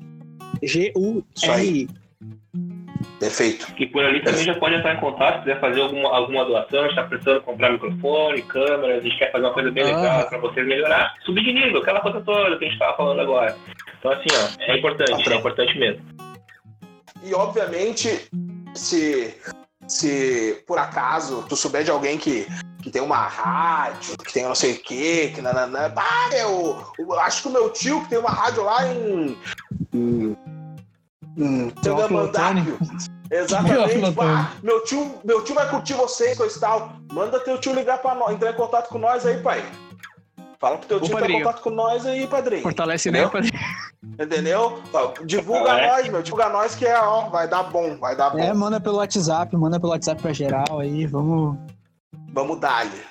G-U-R-I. 0.61 1.87
Perfeito. 3.19 3.67
E 3.77 3.85
por 3.85 4.03
ali 4.03 4.21
também 4.21 4.43
já 4.43 4.55
pode 4.55 4.75
entrar 4.75 4.95
em 4.95 4.99
contato, 4.99 5.35
se 5.35 5.39
quiser 5.41 5.59
fazer 5.59 5.81
alguma, 5.81 6.15
alguma 6.15 6.45
doação, 6.45 6.81
a 6.81 6.83
gente 6.87 6.95
tá 6.95 7.03
precisando 7.03 7.41
comprar 7.41 7.71
microfone, 7.71 8.41
câmeras, 8.43 8.99
a 8.99 9.01
gente 9.01 9.17
quer 9.17 9.31
fazer 9.31 9.45
uma 9.45 9.53
coisa 9.53 9.71
bem 9.71 9.83
Ah. 9.83 9.95
legal 9.95 10.29
pra 10.29 10.37
vocês 10.39 10.67
melhorar. 10.67 11.13
Subir 11.25 11.43
de 11.43 11.53
nível, 11.53 11.81
aquela 11.81 12.01
coisa 12.01 12.21
toda 12.21 12.57
que 12.57 12.65
a 12.65 12.69
gente 12.69 12.79
tava 12.79 12.97
falando 12.97 13.21
agora. 13.21 13.55
Então 13.99 14.11
assim, 14.11 14.27
ó, 14.33 14.63
é 14.63 14.77
importante, 14.77 15.31
é 15.31 15.35
importante 15.35 15.77
mesmo. 15.77 16.01
E 17.23 17.33
obviamente, 17.33 18.29
se, 18.73 19.35
se 19.87 20.63
por 20.67 20.77
acaso 20.77 21.45
tu 21.49 21.55
souber 21.55 21.83
de 21.83 21.91
alguém 21.91 22.17
que, 22.17 22.47
que 22.81 22.89
tem 22.89 23.01
uma 23.01 23.17
rádio, 23.27 24.17
que 24.17 24.33
tem 24.33 24.43
não 24.43 24.55
sei 24.55 24.73
o 24.73 24.81
quê, 24.81 25.31
que 25.35 25.41
nananã. 25.41 25.91
Ah, 25.97 26.29
eu, 26.37 26.81
eu 26.97 27.19
acho 27.19 27.41
que 27.43 27.47
o 27.49 27.51
meu 27.51 27.69
tio 27.71 28.01
que 28.03 28.09
tem 28.09 28.19
uma 28.19 28.29
rádio 28.29 28.63
lá 28.63 28.87
em. 28.87 29.37
em, 29.93 30.37
Teófilo 31.81 32.31
Teomandápio. 32.31 32.77
Exatamente. 33.31 34.19
Ah, 34.19 34.51
meu, 34.63 34.83
tio, 34.83 35.19
meu 35.23 35.43
tio 35.43 35.55
vai 35.55 35.69
curtir 35.69 35.93
vocês, 35.93 36.37
coisa 36.37 36.57
e 36.57 36.59
tal. 36.59 36.93
Manda 37.13 37.39
teu 37.39 37.59
tio 37.59 37.73
ligar 37.73 37.99
pra 37.99 38.15
nós, 38.15 38.33
entrar 38.33 38.51
em 38.51 38.55
contato 38.55 38.89
com 38.89 38.97
nós 38.97 39.25
aí, 39.25 39.41
pai. 39.41 39.63
Fala 40.59 40.77
pro 40.77 40.87
teu 40.87 40.97
Ô, 40.97 41.01
tio 41.01 41.13
entrar 41.13 41.29
em 41.29 41.37
contato 41.39 41.61
com 41.61 41.69
nós 41.69 42.05
aí, 42.05 42.27
padrinho. 42.27 42.63
Fortalece, 42.63 43.11
né, 43.11 43.27
padrinho? 43.27 43.53
Entendeu? 44.19 44.81
Divulga 45.25 45.71
É. 45.79 45.87
nós, 45.87 46.09
meu. 46.09 46.21
Divulga 46.21 46.49
nós 46.49 46.75
que 46.75 46.85
é, 46.85 46.99
ó, 46.99 47.29
vai 47.29 47.47
dar 47.47 47.63
bom, 47.63 47.97
vai 47.97 48.15
dar 48.15 48.31
bom. 48.31 48.39
É, 48.39 48.53
manda 48.53 48.79
pelo 48.81 48.97
WhatsApp, 48.97 49.55
manda 49.55 49.79
pelo 49.79 49.91
WhatsApp 49.91 50.21
pra 50.21 50.33
geral 50.33 50.79
aí, 50.79 51.05
vamos. 51.05 51.57
Vamos 52.33 52.59
dar-lhe. 52.59 53.01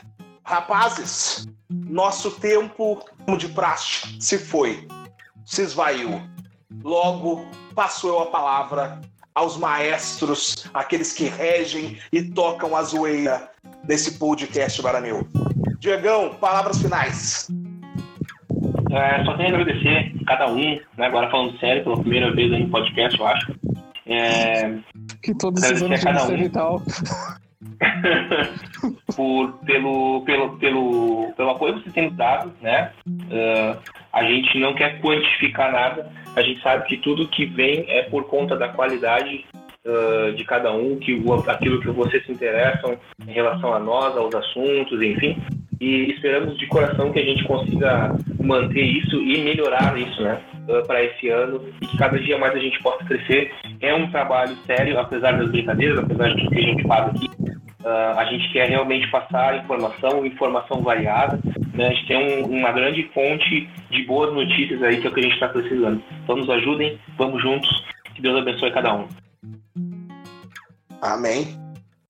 Rapazes, 0.44 1.46
nosso 1.70 2.30
tempo 2.32 3.04
de 3.38 3.48
praxe 3.48 4.16
se 4.20 4.38
foi, 4.38 4.86
se 5.44 5.62
esvaiu. 5.62 6.20
Logo, 6.70 7.46
passo 7.74 8.08
eu 8.08 8.20
a 8.20 8.26
palavra 8.26 9.00
aos 9.34 9.56
maestros, 9.56 10.68
aqueles 10.74 11.14
que 11.14 11.24
regem 11.24 11.96
e 12.12 12.22
tocam 12.22 12.76
a 12.76 12.82
zoeira 12.82 13.50
desse 13.84 14.18
podcast 14.18 14.82
Baranil. 14.82 15.26
Diegão, 15.78 16.34
palavras 16.34 16.82
finais. 16.82 17.48
É, 18.90 19.24
só 19.24 19.34
tenho 19.36 19.56
a 19.56 19.60
agradecer 19.60 20.12
cada 20.26 20.46
um, 20.50 20.78
né, 20.96 21.06
agora 21.06 21.30
falando 21.30 21.58
sério, 21.58 21.84
pela 21.84 22.00
primeira 22.00 22.34
vez 22.34 22.52
aí 22.52 22.62
no 22.64 22.70
podcast, 22.70 23.18
eu 23.18 23.26
acho. 23.26 23.54
É, 24.06 24.78
Que 25.22 25.34
todos 25.34 25.62
esses 25.62 25.82
Agradecer 25.82 26.08
anos 26.08 26.22
a 26.22 26.26
cada 26.26 26.34
um. 26.34 26.44
e 26.44 26.50
tal. 26.50 26.82
por, 29.16 29.52
pelo, 29.64 30.22
pelo, 30.24 30.58
pelo, 30.58 31.32
pelo 31.36 31.50
apoio 31.50 31.74
que 31.74 31.82
vocês 31.82 31.94
têm 31.94 32.10
dado, 32.14 32.52
né? 32.60 32.92
Ah, 33.30 33.78
a 34.12 34.24
gente 34.24 34.58
não 34.58 34.74
quer 34.74 35.00
quantificar 35.00 35.72
nada, 35.72 36.10
a 36.38 36.42
gente 36.42 36.62
sabe 36.62 36.86
que 36.86 36.96
tudo 36.98 37.28
que 37.28 37.44
vem 37.46 37.84
é 37.88 38.02
por 38.04 38.24
conta 38.24 38.56
da 38.56 38.68
qualidade 38.68 39.44
ah, 39.86 40.30
de 40.34 40.44
cada 40.44 40.72
um, 40.72 40.96
que 40.98 41.14
o- 41.14 41.32
aquilo 41.50 41.80
que 41.80 41.88
vocês 41.88 42.24
se 42.26 42.32
interessam 42.32 42.96
em 43.26 43.32
relação 43.32 43.72
a 43.72 43.78
nós, 43.78 44.16
aos 44.16 44.34
assuntos, 44.34 45.00
enfim. 45.00 45.36
E 45.80 46.10
esperamos 46.12 46.58
de 46.58 46.66
coração 46.66 47.12
que 47.12 47.18
a 47.20 47.24
gente 47.24 47.44
consiga 47.44 48.14
manter 48.42 48.82
isso 48.82 49.16
e 49.22 49.38
melhorar 49.42 49.96
isso, 49.98 50.20
né? 50.22 50.40
para 50.86 51.02
esse 51.02 51.30
ano 51.30 51.62
e 51.80 51.86
que 51.86 51.96
cada 51.96 52.18
dia 52.18 52.36
mais 52.36 52.54
a 52.54 52.58
gente 52.58 52.78
possa 52.82 53.02
crescer. 53.02 53.50
É 53.80 53.94
um 53.94 54.10
trabalho 54.10 54.54
sério, 54.66 54.98
apesar 54.98 55.32
das 55.38 55.48
brincadeiras, 55.50 55.98
apesar 56.00 56.28
de 56.28 56.36
tudo 56.42 56.50
que 56.50 56.58
a 56.58 56.62
gente 56.62 56.86
faz 56.86 57.06
aqui. 57.08 57.26
Ah, 57.86 58.14
a 58.18 58.24
gente 58.26 58.52
quer 58.52 58.68
realmente 58.68 59.08
passar 59.10 59.56
informação, 59.64 60.26
informação 60.26 60.82
variada. 60.82 61.38
Né? 61.72 61.86
A 61.86 61.90
gente 61.94 62.06
tem 62.06 62.18
um- 62.42 62.46
uma 62.58 62.70
grande 62.72 63.02
fonte 63.14 63.66
de 63.90 64.02
boas 64.04 64.34
notícias 64.34 64.82
aí 64.82 64.98
que 65.00 65.06
é 65.06 65.10
o 65.10 65.14
que 65.14 65.20
a 65.20 65.22
gente 65.22 65.34
está 65.34 65.48
precisando. 65.48 66.02
Então 66.28 66.36
nos 66.36 66.50
ajudem, 66.50 67.00
vamos 67.16 67.40
juntos. 67.42 67.70
Que 68.14 68.20
Deus 68.20 68.38
abençoe 68.38 68.70
cada 68.70 68.94
um. 68.94 69.08
Amém. 71.00 71.58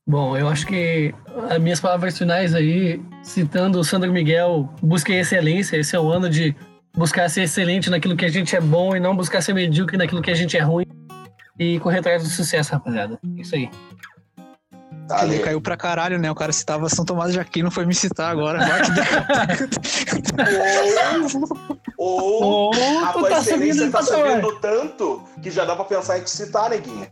Bom, 0.05 0.37
eu 0.37 0.49
acho 0.49 0.67
que 0.67 1.15
as 1.49 1.61
minhas 1.61 1.79
palavras 1.79 2.19
finais 2.19 2.53
aí, 2.53 3.01
citando 3.23 3.79
o 3.79 3.85
Sandro 3.85 4.13
Miguel, 4.13 4.69
busquem 4.83 5.21
excelência. 5.21 5.77
Esse 5.77 5.95
é 5.95 6.01
o 6.01 6.11
ano 6.11 6.29
de 6.29 6.53
buscar 6.97 7.29
ser 7.29 7.43
excelente 7.43 7.89
naquilo 7.89 8.17
que 8.17 8.25
a 8.25 8.29
gente 8.29 8.57
é 8.57 8.61
bom 8.61 8.97
e 8.97 8.99
não 8.99 9.15
buscar 9.15 9.41
ser 9.41 9.53
medíocre 9.53 9.97
naquilo 9.97 10.21
que 10.21 10.33
a 10.33 10.35
gente 10.35 10.57
é 10.57 10.63
ruim. 10.63 10.87
E 11.57 11.79
correr 11.79 12.01
atrás 12.01 12.25
do 12.25 12.29
sucesso, 12.29 12.73
rapaziada. 12.73 13.21
Isso 13.37 13.55
aí. 13.55 13.71
Ele 15.23 15.39
caiu 15.39 15.61
pra 15.61 15.77
caralho, 15.77 16.19
né? 16.19 16.29
O 16.29 16.35
cara 16.35 16.53
citava 16.53 16.89
São 16.89 17.05
Tomás 17.05 17.33
de 17.33 17.39
Aquino, 17.39 17.71
foi 17.71 17.87
me 17.87 17.95
citar 17.95 18.33
agora. 18.33 18.59
Ou, 21.99 22.73
ou 22.73 23.05
a 23.05 23.13
tu 23.13 23.19
tua 23.19 23.29
tá 23.29 23.39
excelência 23.41 23.91
tá 23.91 23.99
patamar. 23.99 24.41
subindo 24.41 24.61
tanto 24.61 25.25
que 25.43 25.51
já 25.51 25.65
dá 25.65 25.75
pra 25.75 25.85
pensar 25.85 26.19
em 26.19 26.23
te 26.23 26.31
citar, 26.31 26.71
neguinha. 26.71 27.11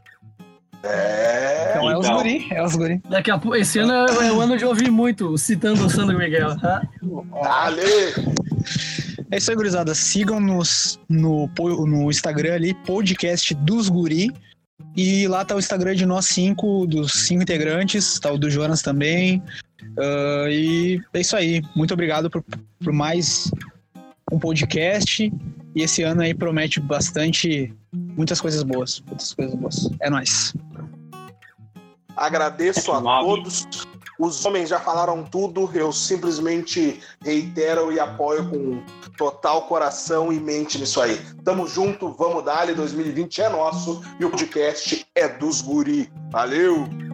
É. 0.83 1.72
Então 1.72 1.90
é 1.90 1.99
os 1.99 2.07
Então. 2.07 2.16
guri, 2.18 2.46
é 2.53 2.62
os 2.62 2.77
guri. 2.77 3.03
Daqui 3.09 3.31
a 3.31 3.38
pouco, 3.38 3.57
esse 3.57 3.81
ano 3.81 3.92
é, 3.92 4.29
é 4.29 4.33
o 4.33 4.40
ano 4.40 4.57
de 4.57 4.64
ouvir 4.64 4.90
muito, 4.90 5.37
citando 5.37 5.85
o 5.85 5.90
Sandro 5.90 6.16
Miguel, 6.16 6.57
tá? 6.61 6.83
Dale. 7.42 7.83
É 9.31 9.38
isso 9.38 9.51
aí, 9.51 9.57
gurizada. 9.57 9.92
Sigam 9.94 10.38
nos, 10.38 11.01
no, 11.09 11.51
no 11.87 12.09
Instagram 12.09 12.55
ali, 12.55 12.72
podcast 12.72 13.53
dos 13.55 13.88
guri. 13.88 14.31
E 14.96 15.27
lá 15.27 15.44
tá 15.44 15.57
o 15.57 15.59
Instagram 15.59 15.94
de 15.96 16.07
nós 16.07 16.27
cinco, 16.27 16.87
dos 16.87 17.12
cinco 17.27 17.42
integrantes, 17.42 18.18
tá 18.20 18.31
o 18.31 18.38
do 18.38 18.49
Jonas 18.49 18.83
também. 18.83 19.42
Ah, 19.99 20.46
e 20.49 21.01
é 21.12 21.20
isso 21.20 21.37
aí. 21.37 21.62
Muito 21.75 21.92
obrigado 21.92 22.31
por, 22.31 22.44
por 22.83 22.92
mais 22.92 23.51
um 24.31 24.39
podcast. 24.39 25.33
E 25.75 25.83
esse 25.83 26.03
ano 26.03 26.23
aí 26.23 26.35
promete 26.35 26.81
bastante, 26.81 27.73
muitas 27.93 28.41
coisas 28.41 28.62
boas. 28.62 29.03
Muitas 29.07 29.35
coisas 29.35 29.55
boas. 29.55 29.91
É 30.01 30.11
nóis. 30.11 30.55
Agradeço 32.17 32.93
a 32.93 33.01
todos. 33.01 33.69
Os 34.19 34.43
homens 34.47 34.71
já 34.71 34.81
falaram 34.81 35.23
tudo, 35.23 35.71
eu 35.75 35.93
simplesmente 35.93 37.01
reitero 37.23 37.93
e 37.93 38.01
apoio 38.01 38.49
com 38.49 38.83
total 39.19 39.67
coração 39.67 40.33
e 40.33 40.41
mente 40.41 40.79
nisso 40.79 41.03
aí. 41.03 41.21
Tamo 41.45 41.67
junto, 41.67 42.11
vamos 42.15 42.43
dar 42.43 42.67
2020 42.75 43.43
é 43.43 43.49
nosso 43.51 44.03
e 44.19 44.25
o 44.25 44.31
podcast 44.31 45.07
é 45.15 45.29
dos 45.29 45.61
guri. 45.61 46.11
Valeu! 46.31 47.06